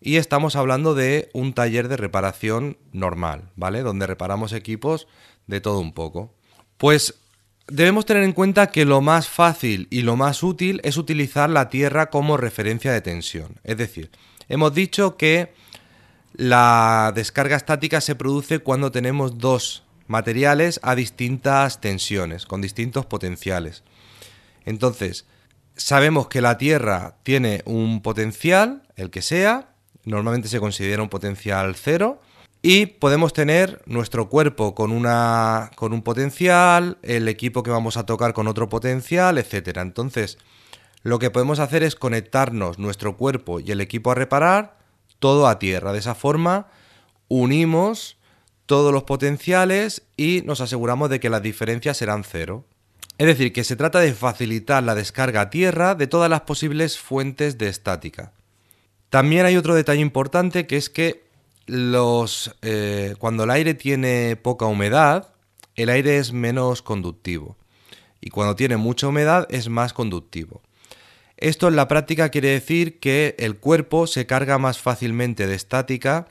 y 0.01 0.17
estamos 0.17 0.57
hablando 0.57 0.95
de 0.95 1.29
un 1.33 1.53
taller 1.53 1.89
de 1.89 1.97
reparación 1.97 2.79
normal, 2.93 3.51
¿vale? 3.57 3.83
Donde 3.83 4.07
reparamos 4.07 4.53
equipos 4.53 5.09
de 5.47 5.61
todo 5.61 5.81
un 5.81 5.93
poco. 5.93 6.35
Pues 6.77 7.21
Debemos 7.71 8.07
tener 8.07 8.23
en 8.23 8.33
cuenta 8.33 8.69
que 8.69 8.87
lo 8.87 9.03
más 9.03 9.29
fácil 9.29 9.89
y 9.91 10.01
lo 10.01 10.17
más 10.17 10.43
útil 10.43 10.81
es 10.85 10.97
utilizar 10.97 11.51
la 11.51 11.69
Tierra 11.69 12.09
como 12.09 12.39
referencia 12.39 12.93
de 12.93 13.03
tensión. 13.03 13.61
Es 13.63 13.77
decir, 13.77 14.11
hemos 14.49 14.73
dicho 14.73 15.19
que 15.19 15.53
la 16.33 17.13
descarga 17.15 17.57
estática 17.57 18.01
se 18.01 18.15
produce 18.15 18.61
cuando 18.61 18.91
tenemos 18.91 19.37
dos 19.37 19.85
materiales 20.07 20.81
a 20.83 20.95
distintas 20.95 21.83
tensiones, 21.83 22.47
con 22.47 22.63
distintos 22.63 23.05
potenciales. 23.05 23.85
Entonces, 24.65 25.27
sabemos 25.77 26.29
que 26.29 26.41
la 26.41 26.57
Tierra 26.57 27.19
tiene 27.23 27.61
un 27.67 28.01
potencial, 28.01 28.89
el 28.97 29.11
que 29.11 29.21
sea, 29.21 29.75
normalmente 30.09 30.49
se 30.49 30.61
considera 30.61 31.03
un 31.03 31.09
potencial 31.09 31.75
cero, 31.77 32.21
y 32.61 32.87
podemos 32.87 33.33
tener 33.33 33.83
nuestro 33.87 34.29
cuerpo 34.29 34.75
con, 34.75 34.91
una, 34.91 35.71
con 35.77 35.93
un 35.93 36.03
potencial, 36.03 36.99
el 37.03 37.29
equipo 37.29 37.63
que 37.63 37.71
vamos 37.71 37.97
a 37.97 38.05
tocar 38.05 38.33
con 38.33 38.49
otro 38.49 38.69
potencial, 38.69 39.39
etc. 39.39 39.77
Entonces, 39.77 40.39
lo 41.03 41.19
que 41.19 41.31
podemos 41.31 41.61
hacer 41.61 41.85
es 41.85 41.95
conectarnos 41.95 42.79
nuestro 42.79 43.17
cuerpo 43.17 43.61
y 43.61 43.71
el 43.71 43.81
equipo 43.81 44.11
a 44.11 44.17
reparar 44.17 44.77
todo 45.21 45.47
a 45.47 45.59
tierra. 45.59 45.93
De 45.93 46.01
esa 46.01 46.17
forma, 46.17 46.67
unimos 47.29 48.17
todos 48.67 48.93
los 48.93 49.05
potenciales 49.05 50.03
y 50.17 50.43
nos 50.45 50.61
aseguramos 50.61 51.11
de 51.11 51.21
que 51.21 51.31
las 51.31 51.43
diferencias 51.43 51.97
serán 51.97 52.25
cero. 52.25 52.65
Es 53.19 53.27
decir, 53.27 53.53
que 53.53 53.65
se 53.65 53.77
trata 53.77 54.01
de 54.01 54.13
facilitar 54.13 54.83
la 54.83 54.95
descarga 54.95 55.43
a 55.43 55.51
tierra 55.51 55.95
de 55.95 56.07
todas 56.07 56.29
las 56.29 56.43
posibles 56.43 56.99
fuentes 56.99 57.57
de 57.57 57.69
estática. 57.69 58.33
También 59.11 59.47
hay 59.47 59.57
otro 59.57 59.75
detalle 59.75 60.01
importante 60.01 60.67
que 60.67 60.77
es 60.77 60.91
que 60.91 61.25
los, 61.67 62.55
eh, 62.63 63.15
cuando 63.19 63.45
el 63.45 63.51
aire 63.51 63.75
tiene 63.75 64.37
poca 64.37 64.67
humedad, 64.67 65.29
el 65.77 65.89
aire 65.91 66.19
es 66.19 66.33
menos 66.33 66.83
conductivo. 66.83 67.57
Y 68.21 68.31
cuando 68.31 68.57
tiene 68.57 68.77
mucha 68.77 69.07
humedad 69.09 69.47
es 69.51 69.69
más 69.69 69.93
conductivo. 69.93 70.61
Esto 71.37 71.69
en 71.69 71.77
la 71.77 71.87
práctica 71.87 72.31
quiere 72.31 72.49
decir 72.49 72.99
que 72.99 73.37
el 73.39 73.59
cuerpo 73.59 74.09
se 74.09 74.27
carga 74.27 74.59
más 74.59 74.79
fácilmente 74.79 75.47
de 75.47 75.55
estática 75.55 76.27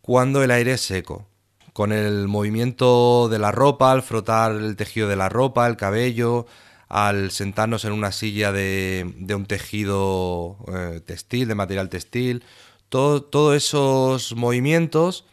cuando 0.00 0.42
el 0.42 0.50
aire 0.50 0.72
es 0.72 0.80
seco. 0.80 1.26
Con 1.74 1.92
el 1.92 2.26
movimiento 2.26 3.28
de 3.28 3.38
la 3.38 3.52
ropa, 3.52 3.92
al 3.92 4.02
frotar 4.02 4.52
el 4.52 4.76
tejido 4.76 5.08
de 5.08 5.16
la 5.16 5.28
ropa, 5.28 5.66
el 5.66 5.76
cabello, 5.76 6.46
al 6.88 7.30
sentarnos 7.30 7.84
en 7.84 7.92
una 7.92 8.12
silla 8.12 8.52
de, 8.52 9.12
de 9.16 9.34
un 9.34 9.46
tejido 9.46 10.56
eh, 10.68 11.00
textil, 11.04 11.48
de 11.48 11.54
material 11.54 11.88
textil. 11.88 12.44
Todo- 12.88 13.22
todos 13.22 13.56
esos 13.56 14.34
movimientos 14.36 15.24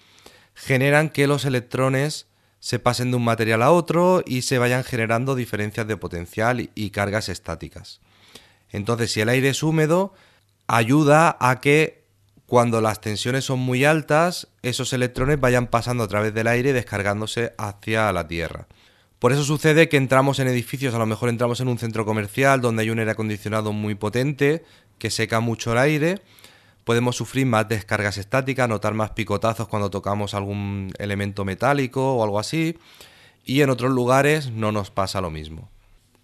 generan 0.55 1.10
que 1.10 1.27
los 1.27 1.45
electrones 1.45 2.27
se 2.60 2.79
pasen 2.79 3.12
de 3.12 3.17
un 3.17 3.25
material 3.25 3.62
a 3.62 3.72
otro 3.72 4.24
y 4.25 4.43
se 4.43 4.57
vayan 4.57 4.83
generando 4.83 5.36
diferencias 5.36 5.88
de 5.88 5.98
potencial 5.98 6.62
y- 6.62 6.69
y 6.75 6.89
cargas 6.91 7.29
estáticas. 7.29 8.00
Entonces, 8.72 9.12
si 9.12 9.22
el 9.22 9.29
aire 9.29 9.50
es 9.50 9.62
húmedo, 9.63 10.13
ayuda 10.67 11.38
a 11.39 11.60
que 11.62 12.03
cuando 12.48 12.81
las 12.81 13.01
tensiones 13.01 13.45
son 13.45 13.60
muy 13.60 13.83
altas, 13.86 14.48
esos 14.62 14.93
electrones 14.93 15.39
vayan 15.39 15.67
pasando 15.67 16.03
a 16.03 16.07
través 16.07 16.33
del 16.33 16.48
aire 16.48 16.69
y 16.69 16.74
descargándose 16.74 17.53
hacia 17.57 18.12
la 18.12 18.27
Tierra. 18.27 18.67
Por 19.23 19.31
eso 19.31 19.45
sucede 19.45 19.87
que 19.87 19.95
entramos 19.95 20.39
en 20.39 20.49
edificios, 20.49 20.93
a 20.93 20.99
lo 20.99 21.05
mejor 21.05 21.29
entramos 21.29 21.61
en 21.61 21.69
un 21.69 21.77
centro 21.77 22.03
comercial 22.03 22.59
donde 22.59 22.81
hay 22.81 22.89
un 22.89 22.99
aire 22.99 23.11
acondicionado 23.11 23.71
muy 23.71 23.95
potente 23.95 24.65
que 24.97 25.09
seca 25.09 25.39
mucho 25.39 25.71
el 25.71 25.77
aire, 25.77 26.19
podemos 26.83 27.15
sufrir 27.15 27.45
más 27.45 27.69
descargas 27.69 28.17
estáticas, 28.17 28.67
notar 28.67 28.93
más 28.93 29.11
picotazos 29.11 29.69
cuando 29.69 29.89
tocamos 29.89 30.33
algún 30.33 30.91
elemento 30.99 31.45
metálico 31.45 32.15
o 32.15 32.21
algo 32.25 32.37
así, 32.37 32.77
y 33.45 33.61
en 33.61 33.69
otros 33.69 33.93
lugares 33.93 34.51
no 34.51 34.73
nos 34.73 34.91
pasa 34.91 35.21
lo 35.21 35.31
mismo. 35.31 35.69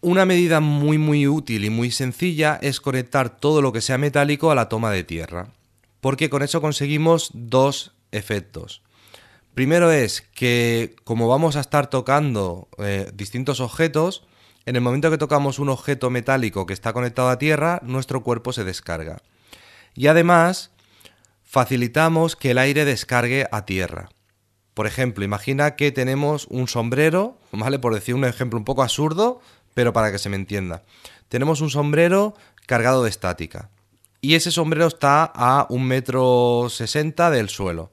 Una 0.01 0.25
medida 0.25 0.59
muy 0.59 0.97
muy 0.97 1.25
útil 1.25 1.63
y 1.63 1.69
muy 1.69 1.91
sencilla 1.91 2.59
es 2.61 2.81
conectar 2.81 3.39
todo 3.39 3.61
lo 3.61 3.71
que 3.71 3.79
sea 3.79 3.97
metálico 3.97 4.51
a 4.51 4.55
la 4.55 4.67
toma 4.67 4.91
de 4.91 5.05
tierra, 5.05 5.53
porque 6.01 6.29
con 6.29 6.43
eso 6.43 6.59
conseguimos 6.59 7.29
dos 7.33 7.93
efectos. 8.11 8.81
Primero 9.59 9.91
es 9.91 10.21
que 10.21 10.95
como 11.03 11.27
vamos 11.27 11.57
a 11.57 11.59
estar 11.59 11.89
tocando 11.89 12.69
eh, 12.77 13.11
distintos 13.13 13.59
objetos, 13.59 14.25
en 14.65 14.77
el 14.77 14.81
momento 14.81 15.11
que 15.11 15.17
tocamos 15.17 15.59
un 15.59 15.67
objeto 15.67 16.09
metálico 16.09 16.65
que 16.65 16.71
está 16.71 16.93
conectado 16.93 17.27
a 17.27 17.39
tierra, 17.39 17.81
nuestro 17.83 18.23
cuerpo 18.23 18.53
se 18.53 18.63
descarga. 18.63 19.17
Y 19.95 20.07
además, 20.07 20.71
facilitamos 21.43 22.37
que 22.37 22.51
el 22.51 22.57
aire 22.57 22.85
descargue 22.85 23.49
a 23.51 23.65
tierra. 23.65 24.07
Por 24.73 24.87
ejemplo, 24.87 25.25
imagina 25.25 25.75
que 25.75 25.91
tenemos 25.91 26.47
un 26.49 26.69
sombrero, 26.69 27.37
¿vale? 27.51 27.79
Por 27.79 27.93
decir 27.93 28.15
un 28.15 28.23
ejemplo 28.23 28.57
un 28.57 28.63
poco 28.63 28.81
absurdo, 28.81 29.41
pero 29.73 29.91
para 29.91 30.09
que 30.09 30.19
se 30.19 30.29
me 30.29 30.37
entienda. 30.37 30.83
Tenemos 31.27 31.59
un 31.59 31.69
sombrero 31.69 32.33
cargado 32.65 33.03
de 33.03 33.09
estática. 33.09 33.69
Y 34.21 34.35
ese 34.35 34.51
sombrero 34.51 34.87
está 34.87 35.25
a 35.25 35.67
un 35.69 35.83
metro 35.83 36.67
sesenta 36.69 37.29
del 37.29 37.49
suelo. 37.49 37.91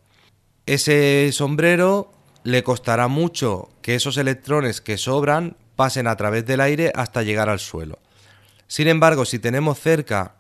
Ese 0.67 1.31
sombrero 1.33 2.11
le 2.43 2.65
costará 2.65 3.07
mucho 3.07 3.69
que 3.83 3.95
esos 3.95 4.17
electrones 4.17 4.81
que 4.81 4.99
sobran 4.99 5.57
pasen 5.77 6.09
a 6.09 6.17
través 6.17 6.45
del 6.45 6.61
aire 6.61 6.91
hasta 6.97 7.23
llegar 7.23 7.49
al 7.49 7.61
suelo. 7.61 8.01
Sin 8.67 8.89
embargo, 8.89 9.25
si 9.25 9.39
tenemos 9.39 9.79
cerca, 9.79 10.35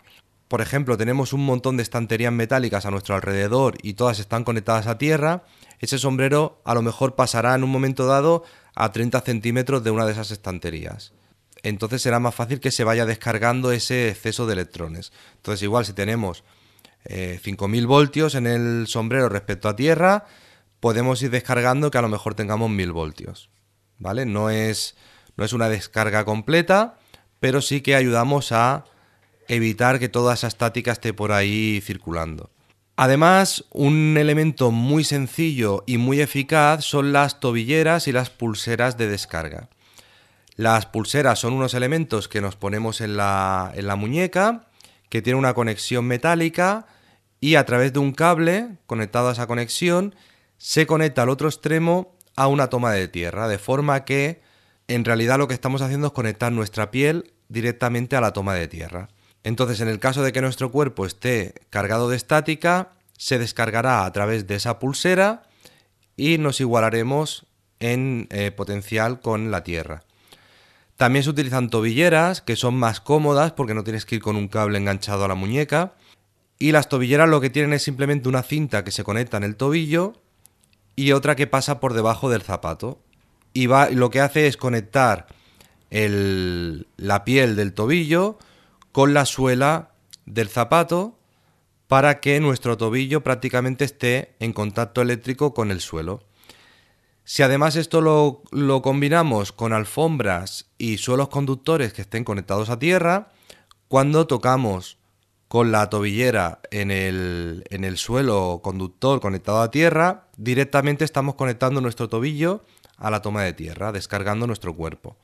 por 0.48 0.60
ejemplo, 0.60 0.96
tenemos 0.96 1.32
un 1.32 1.46
montón 1.46 1.76
de 1.76 1.84
estanterías 1.84 2.32
metálicas 2.32 2.86
a 2.86 2.90
nuestro 2.90 3.14
alrededor 3.14 3.76
y 3.82 3.94
todas 3.94 4.18
están 4.18 4.42
conectadas 4.42 4.88
a 4.88 4.98
tierra, 4.98 5.44
ese 5.78 5.96
sombrero 5.96 6.60
a 6.64 6.74
lo 6.74 6.82
mejor 6.82 7.14
pasará 7.14 7.54
en 7.54 7.62
un 7.62 7.70
momento 7.70 8.06
dado 8.06 8.42
a 8.74 8.90
30 8.90 9.20
centímetros 9.20 9.84
de 9.84 9.92
una 9.92 10.06
de 10.06 10.12
esas 10.12 10.32
estanterías. 10.32 11.12
Entonces 11.62 12.02
será 12.02 12.18
más 12.18 12.34
fácil 12.34 12.58
que 12.58 12.72
se 12.72 12.82
vaya 12.82 13.06
descargando 13.06 13.70
ese 13.70 14.08
exceso 14.08 14.46
de 14.46 14.54
electrones. 14.54 15.12
Entonces 15.36 15.62
igual 15.62 15.86
si 15.86 15.92
tenemos 15.92 16.42
eh, 17.08 17.40
5.000 17.42 17.86
voltios 17.86 18.34
en 18.34 18.46
el 18.46 18.86
sombrero 18.86 19.28
respecto 19.28 19.68
a 19.68 19.76
tierra, 19.76 20.26
podemos 20.80 21.22
ir 21.22 21.30
descargando 21.30 21.90
que 21.90 21.98
a 21.98 22.02
lo 22.02 22.08
mejor 22.08 22.34
tengamos 22.34 22.70
1.000 22.70 22.92
voltios. 22.92 23.50
¿Vale? 23.98 24.26
No 24.26 24.50
es, 24.50 24.96
no 25.36 25.44
es 25.44 25.52
una 25.52 25.68
descarga 25.68 26.24
completa, 26.24 26.98
pero 27.40 27.62
sí 27.62 27.80
que 27.80 27.96
ayudamos 27.96 28.52
a 28.52 28.84
evitar 29.48 29.98
que 29.98 30.08
toda 30.08 30.34
esa 30.34 30.48
estática 30.48 30.92
esté 30.92 31.12
por 31.12 31.32
ahí 31.32 31.80
circulando. 31.82 32.50
Además, 32.96 33.64
un 33.72 34.16
elemento 34.18 34.70
muy 34.70 35.04
sencillo 35.04 35.84
y 35.86 35.98
muy 35.98 36.20
eficaz 36.20 36.84
son 36.84 37.12
las 37.12 37.40
tobilleras 37.40 38.08
y 38.08 38.12
las 38.12 38.30
pulseras 38.30 38.96
de 38.96 39.08
descarga. 39.08 39.68
Las 40.56 40.86
pulseras 40.86 41.38
son 41.38 41.52
unos 41.52 41.74
elementos 41.74 42.28
que 42.28 42.40
nos 42.40 42.56
ponemos 42.56 43.02
en 43.02 43.18
la, 43.18 43.70
en 43.74 43.86
la 43.86 43.96
muñeca, 43.96 44.68
que 45.10 45.20
tienen 45.20 45.38
una 45.38 45.52
conexión 45.52 46.06
metálica 46.06 46.86
y 47.40 47.56
a 47.56 47.64
través 47.64 47.92
de 47.92 47.98
un 47.98 48.12
cable 48.12 48.78
conectado 48.86 49.28
a 49.28 49.32
esa 49.32 49.46
conexión 49.46 50.14
se 50.58 50.86
conecta 50.86 51.22
al 51.22 51.28
otro 51.28 51.48
extremo 51.48 52.16
a 52.36 52.48
una 52.48 52.68
toma 52.68 52.92
de 52.92 53.08
tierra, 53.08 53.48
de 53.48 53.58
forma 53.58 54.04
que 54.04 54.40
en 54.88 55.04
realidad 55.04 55.38
lo 55.38 55.48
que 55.48 55.54
estamos 55.54 55.82
haciendo 55.82 56.08
es 56.08 56.12
conectar 56.12 56.52
nuestra 56.52 56.90
piel 56.90 57.32
directamente 57.48 58.16
a 58.16 58.20
la 58.20 58.32
toma 58.32 58.54
de 58.54 58.68
tierra. 58.68 59.08
Entonces, 59.44 59.80
en 59.80 59.88
el 59.88 60.00
caso 60.00 60.22
de 60.22 60.32
que 60.32 60.40
nuestro 60.40 60.72
cuerpo 60.72 61.06
esté 61.06 61.54
cargado 61.70 62.08
de 62.08 62.16
estática, 62.16 62.92
se 63.16 63.38
descargará 63.38 64.04
a 64.04 64.12
través 64.12 64.46
de 64.46 64.56
esa 64.56 64.78
pulsera 64.78 65.44
y 66.16 66.38
nos 66.38 66.60
igualaremos 66.60 67.46
en 67.78 68.26
eh, 68.30 68.50
potencial 68.50 69.20
con 69.20 69.50
la 69.50 69.64
Tierra. 69.64 70.04
También 70.96 71.22
se 71.22 71.30
utilizan 71.30 71.68
tobilleras 71.68 72.40
que 72.40 72.56
son 72.56 72.74
más 72.74 73.00
cómodas 73.00 73.52
porque 73.52 73.74
no 73.74 73.84
tienes 73.84 74.06
que 74.06 74.16
ir 74.16 74.22
con 74.22 74.36
un 74.36 74.48
cable 74.48 74.78
enganchado 74.78 75.24
a 75.24 75.28
la 75.28 75.34
muñeca. 75.34 75.94
Y 76.58 76.72
las 76.72 76.88
tobilleras 76.88 77.28
lo 77.28 77.40
que 77.40 77.50
tienen 77.50 77.72
es 77.72 77.82
simplemente 77.82 78.28
una 78.28 78.42
cinta 78.42 78.82
que 78.84 78.90
se 78.90 79.04
conecta 79.04 79.36
en 79.36 79.44
el 79.44 79.56
tobillo 79.56 80.14
y 80.94 81.12
otra 81.12 81.36
que 81.36 81.46
pasa 81.46 81.80
por 81.80 81.92
debajo 81.92 82.30
del 82.30 82.42
zapato. 82.42 82.98
Y 83.52 83.66
va, 83.66 83.90
lo 83.90 84.10
que 84.10 84.20
hace 84.20 84.46
es 84.46 84.56
conectar 84.56 85.26
el- 85.90 86.86
la 86.96 87.24
piel 87.24 87.56
del 87.56 87.74
tobillo 87.74 88.38
con 88.92 89.12
la 89.14 89.26
suela 89.26 89.90
del 90.24 90.48
zapato 90.48 91.18
para 91.86 92.20
que 92.20 92.40
nuestro 92.40 92.76
tobillo 92.76 93.22
prácticamente 93.22 93.84
esté 93.84 94.34
en 94.40 94.52
contacto 94.52 95.02
eléctrico 95.02 95.54
con 95.54 95.70
el 95.70 95.80
suelo. 95.80 96.22
Si 97.24 97.42
además 97.42 97.76
esto 97.76 98.00
lo, 98.00 98.42
lo 98.50 98.82
combinamos 98.82 99.52
con 99.52 99.72
alfombras 99.72 100.66
y 100.78 100.98
suelos 100.98 101.28
conductores 101.28 101.92
que 101.92 102.02
estén 102.02 102.24
conectados 102.24 102.70
a 102.70 102.78
tierra, 102.78 103.32
cuando 103.88 104.26
tocamos 104.26 104.98
con 105.56 105.72
la 105.72 105.88
tobillera 105.88 106.60
en 106.70 106.90
el, 106.90 107.64
en 107.70 107.84
el 107.84 107.96
suelo 107.96 108.60
conductor 108.62 109.22
conectado 109.22 109.62
a 109.62 109.70
tierra, 109.70 110.26
directamente 110.36 111.02
estamos 111.02 111.34
conectando 111.34 111.80
nuestro 111.80 112.10
tobillo 112.10 112.62
a 112.98 113.10
la 113.10 113.22
toma 113.22 113.42
de 113.42 113.54
tierra, 113.54 113.90
descargando 113.90 114.46
nuestro 114.46 114.76
cuerpo. 114.76 115.16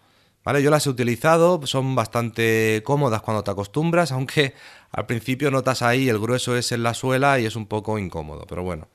¿Vale? 0.42 0.62
Yo 0.62 0.70
las 0.70 0.86
he 0.86 0.88
utilizado, 0.88 1.60
son 1.66 1.94
bastante 1.94 2.80
cómodas 2.82 3.20
cuando 3.20 3.44
te 3.44 3.50
acostumbras, 3.50 4.10
aunque 4.12 4.54
al 4.90 5.04
principio 5.04 5.50
notas 5.50 5.82
ahí 5.82 6.08
el 6.08 6.18
grueso 6.18 6.56
es 6.56 6.72
en 6.72 6.82
la 6.82 6.94
suela 6.94 7.38
y 7.38 7.44
es 7.44 7.54
un 7.54 7.66
poco 7.66 7.98
incómodo, 7.98 8.46
pero 8.48 8.62
bueno, 8.62 8.88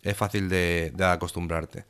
es 0.00 0.16
fácil 0.16 0.48
de, 0.48 0.92
de 0.94 1.04
acostumbrarte. 1.04 1.86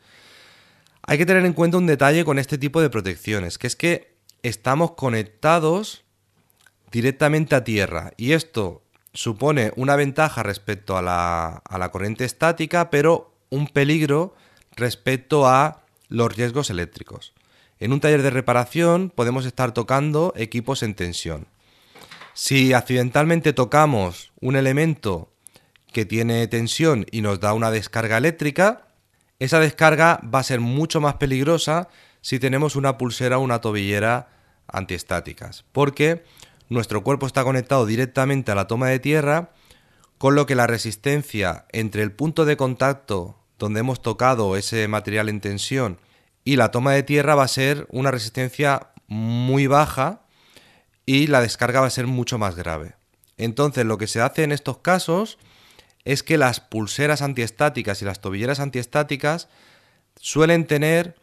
Hay 1.03 1.19
que 1.19 1.27
tener 1.27 1.45
en 1.45 1.53
cuenta 1.53 1.77
un 1.77 1.85
detalle 1.85 2.25
con 2.25 2.39
este 2.39 2.57
tipo 2.57 2.81
de 2.81 2.89
protecciones, 2.89 3.59
que 3.59 3.67
es 3.67 3.77
que 3.77 4.17
estamos 4.43 4.93
conectados 4.93 6.05
directamente 6.91 7.55
a 7.55 7.65
tierra 7.65 8.15
y 8.17 8.33
esto 8.33 8.84
supone 9.15 9.73
una 9.77 9.97
ventaja 9.97 10.43
respecto 10.43 10.97
a 10.97 11.03
la, 11.03 11.63
a 11.65 11.79
la 11.79 11.91
corriente 11.91 12.25
estática, 12.25 12.91
pero 12.91 13.33
un 13.49 13.69
peligro 13.69 14.35
respecto 14.77 15.47
a 15.47 15.85
los 16.09 16.35
riesgos 16.35 16.71
eléctricos. 16.71 17.33
En 17.79 17.93
un 17.93 18.01
taller 18.01 18.23
de 18.23 18.31
reparación 18.31 19.11
podemos 19.15 19.47
estar 19.47 19.73
tocando 19.73 20.33
equipos 20.37 20.83
en 20.83 20.95
tensión. 20.95 21.47
Si 22.35 22.73
accidentalmente 22.73 23.53
tocamos 23.53 24.33
un 24.41 24.57
elemento 24.57 25.33
que 25.93 26.05
tiene 26.05 26.47
tensión 26.49 27.07
y 27.11 27.21
nos 27.21 27.41
da 27.41 27.55
una 27.55 27.71
descarga 27.71 28.19
eléctrica, 28.19 28.89
esa 29.39 29.61
descarga 29.61 30.21
va 30.23 30.41
a 30.41 30.45
ser 30.45 30.61
mucho 30.61 31.01
más 31.01 31.15
peligrosa 31.15 31.89
si 32.21 32.39
tenemos 32.39 32.75
una 32.75 32.99
pulsera 32.99 33.39
o 33.39 33.43
una 33.43 33.61
tobillera 33.61 34.29
antiestáticas, 34.67 35.65
porque 35.73 36.25
nuestro 36.69 37.03
cuerpo 37.03 37.27
está 37.27 37.45
conectado 37.45 37.87
directamente 37.87 38.53
a 38.53 38.55
la 38.55 38.67
toma 38.67 38.89
de 38.89 38.99
tierra, 38.99 39.51
con 40.19 40.35
lo 40.35 40.47
que 40.47 40.55
la 40.55 40.67
resistencia 40.67 41.67
entre 41.73 42.03
el 42.03 42.13
punto 42.13 42.45
de 42.45 42.57
contacto 42.57 43.39
donde 43.59 43.81
hemos 43.81 44.03
tocado 44.03 44.57
ese 44.57 44.89
material 44.89 45.29
en 45.29 45.41
tensión 45.41 45.99
y 46.45 46.57
la 46.57 46.71
toma 46.71 46.93
de 46.93 47.03
tierra 47.03 47.35
va 47.35 47.45
a 47.45 47.49
ser 47.49 47.87
una 47.91 48.11
resistencia 48.11 48.89
muy 49.07 49.67
baja 49.67 50.23
y 51.07 51.27
la 51.27 51.41
descarga 51.41 51.81
va 51.81 51.87
a 51.87 51.91
ser 51.91 52.07
mucho 52.07 52.39
más 52.39 52.57
grave. 52.57 52.95
Entonces 53.37 53.85
lo 53.85 53.99
que 53.99 54.07
se 54.07 54.21
hace 54.21 54.45
en 54.45 54.53
estos 54.53 54.79
casos 54.79 55.39
es 56.05 56.23
que 56.23 56.39
las 56.39 56.61
pulseras 56.61 57.23
antiestáticas 57.23 58.03
y 58.03 58.05
las 58.05 58.21
tobilleras 58.21 58.61
antiestáticas 58.61 59.49
suelen 60.21 60.67
tener 60.67 61.17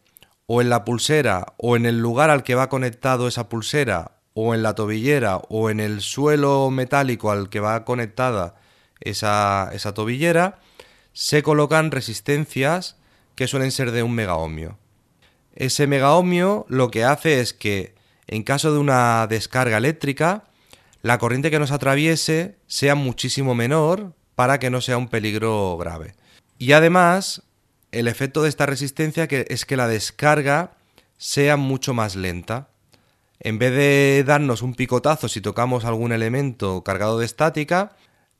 o 0.47 0.61
en 0.61 0.69
la 0.69 0.83
pulsera 0.83 1.53
o 1.57 1.75
en 1.75 1.85
el 1.85 1.99
lugar 1.99 2.29
al 2.29 2.43
que 2.43 2.55
va 2.55 2.69
conectado 2.69 3.27
esa 3.27 3.47
pulsera 3.47 4.20
o 4.33 4.53
en 4.55 4.63
la 4.63 4.75
tobillera 4.75 5.37
o 5.49 5.69
en 5.69 5.79
el 5.79 6.01
suelo 6.01 6.69
metálico 6.69 7.31
al 7.31 7.49
que 7.49 7.59
va 7.59 7.85
conectada 7.85 8.55
esa, 8.99 9.69
esa 9.73 9.93
tobillera, 9.93 10.59
se 11.13 11.43
colocan 11.43 11.91
resistencias 11.91 12.97
que 13.35 13.47
suelen 13.47 13.71
ser 13.71 13.91
de 13.91 14.03
un 14.03 14.13
megaohmio. 14.13 14.77
Ese 15.55 15.87
megaohmio 15.87 16.65
lo 16.69 16.91
que 16.91 17.03
hace 17.03 17.41
es 17.41 17.53
que 17.53 17.93
en 18.27 18.43
caso 18.43 18.71
de 18.71 18.79
una 18.79 19.27
descarga 19.27 19.77
eléctrica, 19.77 20.45
la 21.01 21.17
corriente 21.17 21.51
que 21.51 21.59
nos 21.59 21.71
atraviese 21.71 22.55
sea 22.67 22.95
muchísimo 22.95 23.55
menor 23.55 24.13
para 24.35 24.59
que 24.59 24.69
no 24.69 24.81
sea 24.81 24.97
un 24.97 25.09
peligro 25.09 25.77
grave. 25.77 26.15
Y 26.57 26.71
además, 26.71 27.43
el 27.91 28.07
efecto 28.07 28.43
de 28.43 28.49
esta 28.49 28.65
resistencia 28.65 29.25
es 29.25 29.65
que 29.65 29.77
la 29.77 29.87
descarga 29.87 30.71
sea 31.17 31.57
mucho 31.57 31.93
más 31.93 32.15
lenta. 32.15 32.69
En 33.43 33.57
vez 33.57 33.73
de 33.73 34.23
darnos 34.23 34.61
un 34.61 34.75
picotazo 34.75 35.27
si 35.27 35.41
tocamos 35.41 35.83
algún 35.83 36.11
elemento 36.11 36.83
cargado 36.83 37.17
de 37.17 37.25
estática, 37.25 37.95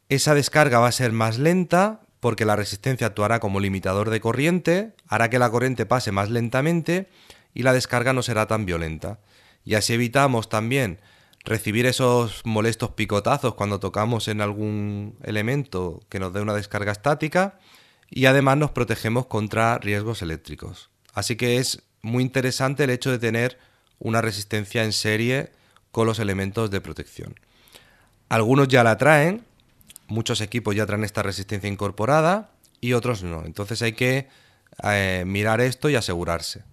esa 0.10 0.36
descarga 0.36 0.78
va 0.78 0.88
a 0.88 0.92
ser 0.92 1.12
más 1.12 1.40
lenta 1.40 2.02
porque 2.20 2.46
la 2.46 2.56
resistencia 2.56 3.08
actuará 3.08 3.40
como 3.40 3.60
limitador 3.60 4.12
de 4.12 4.22
corriente, 4.22 4.94
hará 5.08 5.32
que 5.32 5.40
la 5.40 5.50
corriente 5.50 5.88
pase 5.88 6.12
más 6.12 6.30
lentamente 6.30 7.10
y 7.56 7.64
la 7.64 7.74
descarga 7.74 8.14
no 8.14 8.22
será 8.22 8.46
tan 8.46 8.68
violenta. 8.68 9.20
Y 9.66 9.74
así 9.74 9.94
evitamos 9.94 10.50
también 10.50 11.00
recibir 11.44 11.88
esos 11.88 12.46
molestos 12.46 12.92
picotazos 12.92 13.56
cuando 13.56 13.80
tocamos 13.80 14.28
en 14.28 14.40
algún 14.40 15.18
elemento 15.24 16.02
que 16.10 16.20
nos 16.20 16.32
dé 16.32 16.42
una 16.42 16.54
descarga 16.54 16.92
estática 16.92 17.58
y 18.08 18.28
además 18.28 18.58
nos 18.58 18.70
protegemos 18.70 19.26
contra 19.26 19.80
riesgos 19.80 20.22
eléctricos. 20.22 20.92
Así 21.12 21.38
que 21.38 21.58
es 21.58 21.82
muy 22.04 22.22
interesante 22.22 22.84
el 22.84 22.92
hecho 22.92 23.10
de 23.10 23.18
tener 23.18 23.58
una 24.02 24.22
resistencia 24.22 24.84
en 24.84 24.92
serie 24.92 25.52
con 25.92 26.06
los 26.06 26.20
elementos 26.20 26.72
de 26.72 26.82
protección. 26.82 27.40
Algunos 28.28 28.68
ya 28.68 28.84
la 28.84 28.98
traen, 28.98 29.46
muchos 30.08 30.42
equipos 30.42 30.76
ya 30.76 30.86
traen 30.86 31.04
esta 31.04 31.24
resistencia 31.24 31.70
incorporada 31.70 32.52
y 32.82 32.94
otros 32.94 33.24
no. 33.24 33.46
Entonces 33.46 33.82
hay 33.82 33.94
que 33.94 34.28
eh, 34.84 35.24
mirar 35.26 35.62
esto 35.62 35.90
y 35.90 35.96
asegurarse. 35.96 36.64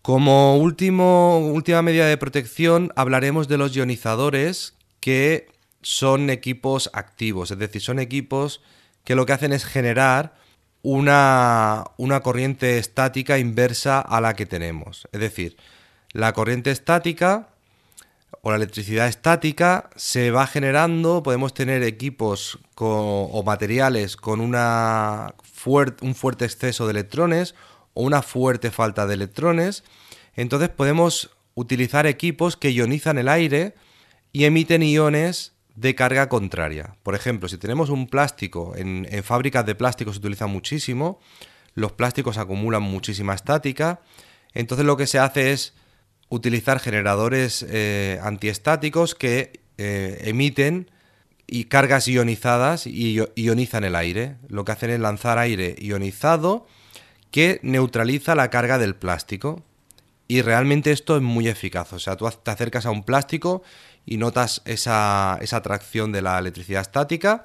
Como 0.00 0.56
último, 0.56 1.38
última 1.38 1.82
medida 1.82 2.06
de 2.06 2.16
protección 2.16 2.92
hablaremos 2.96 3.46
de 3.46 3.58
los 3.58 3.74
ionizadores 3.74 4.74
que 5.00 5.48
son 5.82 6.30
equipos 6.30 6.90
activos, 6.92 7.50
es 7.50 7.58
decir, 7.58 7.82
son 7.82 7.98
equipos 7.98 8.62
que 9.04 9.16
lo 9.16 9.26
que 9.26 9.32
hacen 9.32 9.52
es 9.52 9.64
generar 9.64 10.34
una, 10.82 11.84
una 11.96 12.20
corriente 12.20 12.78
estática 12.78 13.38
inversa 13.38 14.00
a 14.00 14.20
la 14.20 14.34
que 14.34 14.46
tenemos. 14.46 15.08
Es 15.12 15.20
decir, 15.20 15.56
la 16.12 16.32
corriente 16.32 16.70
estática 16.70 17.48
o 18.40 18.50
la 18.50 18.56
electricidad 18.56 19.08
estática 19.08 19.90
se 19.96 20.30
va 20.30 20.46
generando, 20.46 21.22
podemos 21.22 21.54
tener 21.54 21.82
equipos 21.82 22.58
o 22.76 23.42
materiales 23.44 24.16
con 24.16 24.40
una 24.40 25.34
un 26.00 26.14
fuerte 26.14 26.44
exceso 26.44 26.86
de 26.86 26.92
electrones 26.92 27.54
o 27.94 28.02
una 28.02 28.22
fuerte 28.22 28.70
falta 28.70 29.06
de 29.06 29.14
electrones, 29.14 29.84
entonces 30.34 30.68
podemos 30.68 31.30
utilizar 31.54 32.06
equipos 32.06 32.56
que 32.56 32.72
ionizan 32.72 33.18
el 33.18 33.28
aire 33.28 33.74
y 34.32 34.44
emiten 34.44 34.82
iones 34.82 35.52
de 35.74 35.94
carga 35.94 36.28
contraria. 36.28 36.96
Por 37.02 37.14
ejemplo, 37.14 37.48
si 37.48 37.58
tenemos 37.58 37.90
un 37.90 38.06
plástico, 38.06 38.74
en, 38.76 39.06
fábricas 39.22 39.64
de 39.66 39.74
plástico 39.74 40.12
se 40.12 40.18
utiliza 40.18 40.46
muchísimo, 40.46 41.20
los 41.74 41.92
plásticos 41.92 42.38
acumulan 42.38 42.82
muchísima 42.82 43.34
estática, 43.34 44.00
entonces 44.54 44.86
lo 44.86 44.96
que 44.96 45.06
se 45.06 45.18
hace 45.18 45.52
es 45.52 45.74
utilizar 46.32 46.80
generadores 46.80 47.64
eh, 47.68 48.18
antiestáticos 48.22 49.14
que 49.14 49.60
eh, 49.76 50.18
emiten 50.24 50.90
y 51.46 51.64
cargas 51.64 52.08
ionizadas 52.08 52.86
y 52.86 53.20
ionizan 53.34 53.84
el 53.84 53.94
aire. 53.94 54.36
Lo 54.48 54.64
que 54.64 54.72
hacen 54.72 54.88
es 54.88 54.98
lanzar 54.98 55.36
aire 55.36 55.76
ionizado 55.78 56.66
que 57.30 57.60
neutraliza 57.62 58.34
la 58.34 58.48
carga 58.48 58.78
del 58.78 58.94
plástico. 58.94 59.62
Y 60.26 60.40
realmente 60.40 60.90
esto 60.92 61.16
es 61.16 61.22
muy 61.22 61.48
eficaz. 61.48 61.92
O 61.92 61.98
sea, 61.98 62.16
tú 62.16 62.26
te 62.42 62.50
acercas 62.50 62.86
a 62.86 62.90
un 62.90 63.02
plástico 63.02 63.62
y 64.06 64.16
notas 64.16 64.62
esa, 64.64 65.36
esa 65.42 65.58
atracción 65.58 66.12
de 66.12 66.22
la 66.22 66.38
electricidad 66.38 66.80
estática. 66.80 67.44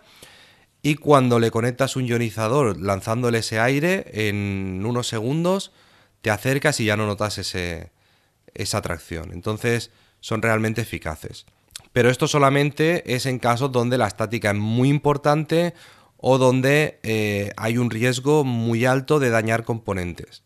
Y 0.82 0.96
cuando 0.96 1.40
le 1.40 1.52
conectas 1.52 1.98
un 1.98 2.06
ionizador 2.06 2.80
lanzándole 2.80 3.40
ese 3.40 3.60
aire, 3.60 4.06
en 4.30 4.82
unos 4.86 5.10
segundos 5.10 5.74
te 6.22 6.30
acercas 6.30 6.80
y 6.80 6.86
ya 6.86 6.96
no 6.96 7.06
notas 7.06 7.38
ese, 7.38 7.92
esa 8.58 8.80
atracción. 8.80 9.32
Entonces 9.32 9.92
son 10.20 10.42
realmente 10.42 10.82
eficaces. 10.82 11.46
Pero 11.94 12.10
esto 12.10 12.28
solamente 12.28 13.16
es 13.16 13.26
en 13.26 13.40
casos 13.40 13.72
donde 13.72 13.98
la 13.98 14.08
estática 14.08 14.52
es 14.52 14.58
muy 14.58 14.90
importante 14.90 15.74
o 16.18 16.38
donde 16.38 17.00
eh, 17.04 17.52
hay 17.58 17.78
un 17.78 17.90
riesgo 17.90 18.44
muy 18.44 18.86
alto 18.86 19.20
de 19.20 19.30
dañar 19.30 19.64
componentes. 19.64 20.44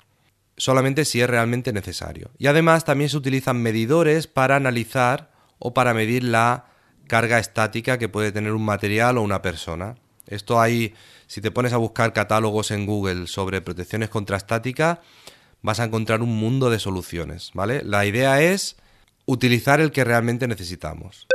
Solamente 0.58 1.06
si 1.06 1.22
es 1.22 1.30
realmente 1.30 1.74
necesario. 1.74 2.30
Y 2.38 2.48
además 2.48 2.86
también 2.86 3.10
se 3.10 3.18
utilizan 3.18 3.62
medidores 3.62 4.28
para 4.28 4.58
analizar 4.58 5.32
o 5.60 5.74
para 5.74 5.94
medir 5.94 6.24
la 6.24 6.66
carga 7.08 7.40
estática 7.40 7.98
que 7.98 8.10
puede 8.10 8.32
tener 8.32 8.54
un 8.54 8.66
material 8.66 9.18
o 9.18 9.22
una 9.22 9.42
persona. 9.42 9.96
Esto 10.28 10.62
hay, 10.62 10.94
si 11.28 11.42
te 11.42 11.52
pones 11.52 11.74
a 11.74 11.78
buscar 11.78 12.14
catálogos 12.14 12.72
en 12.72 12.86
Google 12.86 13.28
sobre 13.28 13.62
protecciones 13.62 14.10
contra 14.10 14.38
estática, 14.38 15.02
vas 15.62 15.80
a 15.80 15.86
encontrar 15.86 16.22
un 16.22 16.36
mundo 16.36 16.70
de 16.70 16.80
soluciones, 16.80 17.52
¿vale? 17.54 17.82
La 17.84 18.06
idea 18.06 18.42
es 18.42 18.76
utilizar 19.26 19.80
el 19.80 19.92
que 19.92 20.04
realmente 20.04 20.48
necesitamos. 20.48 21.28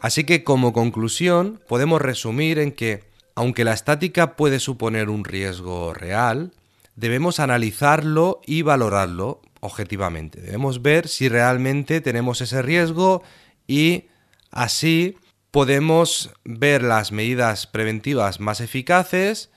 Así 0.00 0.24
que 0.24 0.44
como 0.44 0.72
conclusión 0.72 1.60
podemos 1.66 2.00
resumir 2.00 2.58
en 2.58 2.72
que, 2.72 3.04
aunque 3.34 3.64
la 3.64 3.72
estática 3.72 4.36
puede 4.36 4.60
suponer 4.60 5.08
un 5.08 5.24
riesgo 5.24 5.94
real, 5.94 6.52
debemos 6.96 7.40
analizarlo 7.40 8.40
y 8.46 8.62
valorarlo 8.62 9.40
objetivamente. 9.60 10.40
Debemos 10.40 10.82
ver 10.82 11.08
si 11.08 11.28
realmente 11.28 12.00
tenemos 12.00 12.40
ese 12.40 12.62
riesgo 12.62 13.22
y 13.66 14.04
así 14.50 15.16
podemos 15.50 16.30
ver 16.44 16.82
las 16.82 17.12
medidas 17.12 17.66
preventivas 17.66 18.40
más 18.40 18.60
eficaces 18.60 19.50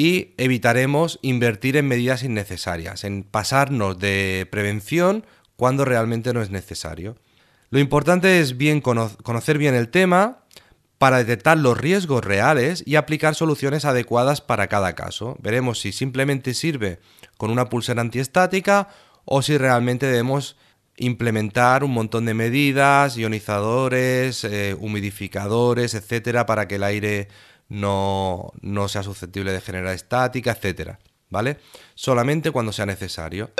y 0.00 0.32
evitaremos 0.38 1.18
invertir 1.20 1.76
en 1.76 1.86
medidas 1.86 2.22
innecesarias, 2.22 3.04
en 3.04 3.22
pasarnos 3.22 3.98
de 3.98 4.48
prevención 4.50 5.26
cuando 5.56 5.84
realmente 5.84 6.32
no 6.32 6.40
es 6.40 6.48
necesario. 6.48 7.16
Lo 7.68 7.80
importante 7.80 8.40
es 8.40 8.56
bien 8.56 8.80
conocer 8.80 9.58
bien 9.58 9.74
el 9.74 9.90
tema 9.90 10.38
para 10.96 11.18
detectar 11.18 11.58
los 11.58 11.76
riesgos 11.76 12.24
reales 12.24 12.82
y 12.86 12.94
aplicar 12.94 13.34
soluciones 13.34 13.84
adecuadas 13.84 14.40
para 14.40 14.68
cada 14.68 14.94
caso. 14.94 15.36
Veremos 15.42 15.80
si 15.80 15.92
simplemente 15.92 16.54
sirve 16.54 16.98
con 17.36 17.50
una 17.50 17.68
pulsera 17.68 18.00
antiestática 18.00 18.88
o 19.26 19.42
si 19.42 19.58
realmente 19.58 20.06
debemos 20.06 20.56
implementar 20.96 21.84
un 21.84 21.90
montón 21.90 22.24
de 22.24 22.32
medidas, 22.32 23.18
ionizadores, 23.18 24.44
eh, 24.44 24.74
humidificadores, 24.80 25.92
etcétera, 25.92 26.46
para 26.46 26.66
que 26.66 26.76
el 26.76 26.84
aire 26.84 27.28
no, 27.70 28.52
no 28.60 28.88
sea 28.88 29.02
susceptible 29.02 29.52
de 29.52 29.62
generar 29.62 29.94
estática, 29.94 30.52
etcétera. 30.52 30.98
¿Vale? 31.30 31.58
Solamente 31.94 32.50
cuando 32.50 32.72
sea 32.72 32.84
necesario. 32.84 33.50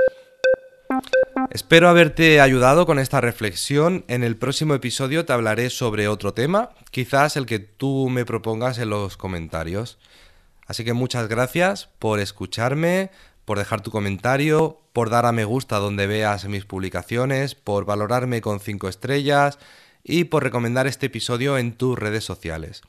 Espero 1.51 1.89
haberte 1.89 2.41
ayudado 2.41 2.85
con 2.85 2.99
esta 2.99 3.21
reflexión. 3.21 4.05
En 4.09 4.25
el 4.25 4.37
próximo 4.37 4.75
episodio 4.75 5.25
te 5.25 5.33
hablaré 5.33 5.71
sobre 5.71 6.09
otro 6.09 6.35
tema, 6.35 6.71
quizás 6.91 7.37
el 7.37 7.47
que 7.47 7.61
tú 7.61 8.09
me 8.11 8.25
propongas 8.25 8.79
en 8.79 8.91
los 8.91 9.17
comentarios. 9.17 9.99
Así 10.67 10.85
que 10.85 10.93
muchas 10.93 11.29
gracias 11.29 11.89
por 11.99 12.19
escucharme, 12.21 13.11
por 13.45 13.59
dejar 13.59 13.81
tu 13.81 13.91
comentario, 13.91 14.81
por 14.93 15.11
dar 15.11 15.27
a 15.27 15.33
me 15.33 15.45
gusta 15.45 15.79
donde 15.79 16.07
veas 16.07 16.45
mis 16.47 16.65
publicaciones, 16.65 17.55
por 17.55 17.85
valorarme 17.85 18.41
con 18.41 18.61
5 18.61 18.89
estrellas 18.89 19.59
y 20.03 20.25
por 20.25 20.43
recomendar 20.43 20.87
este 20.87 21.07
episodio 21.07 21.59
en 21.59 21.73
tus 21.73 21.99
redes 21.99 22.25
sociales. 22.25 22.83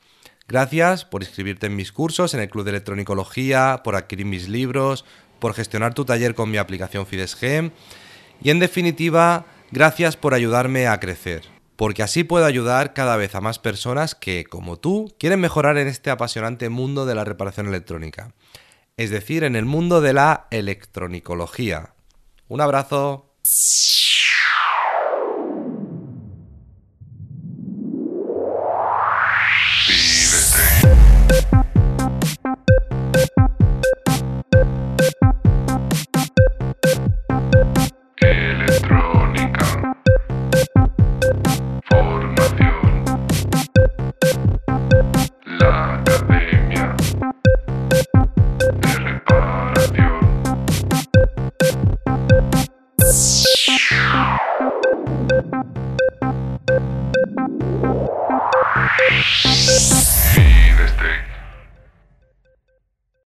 Gracias 0.48 1.04
por 1.04 1.22
inscribirte 1.22 1.66
en 1.66 1.76
mis 1.76 1.92
cursos 1.92 2.34
en 2.34 2.40
el 2.40 2.50
Club 2.50 2.64
de 2.64 2.70
Electronicología, 2.70 3.80
por 3.84 3.96
adquirir 3.96 4.26
mis 4.26 4.48
libros, 4.48 5.04
por 5.38 5.54
gestionar 5.54 5.94
tu 5.94 6.04
taller 6.04 6.34
con 6.34 6.50
mi 6.50 6.58
aplicación 6.58 7.06
FidesGem 7.06 7.70
y 8.42 8.50
en 8.50 8.58
definitiva, 8.58 9.46
gracias 9.70 10.16
por 10.16 10.34
ayudarme 10.34 10.88
a 10.88 10.98
crecer, 10.98 11.44
porque 11.76 12.02
así 12.02 12.24
puedo 12.24 12.44
ayudar 12.44 12.92
cada 12.92 13.16
vez 13.16 13.34
a 13.34 13.40
más 13.40 13.58
personas 13.58 14.14
que, 14.14 14.44
como 14.44 14.78
tú, 14.78 15.14
quieren 15.18 15.40
mejorar 15.40 15.78
en 15.78 15.86
este 15.88 16.10
apasionante 16.10 16.68
mundo 16.68 17.06
de 17.06 17.14
la 17.14 17.24
reparación 17.24 17.68
electrónica, 17.68 18.34
es 18.96 19.10
decir, 19.10 19.44
en 19.44 19.56
el 19.56 19.64
mundo 19.64 20.00
de 20.00 20.12
la 20.12 20.48
electronicología. 20.50 21.94
Un 22.48 22.60
abrazo. 22.60 23.32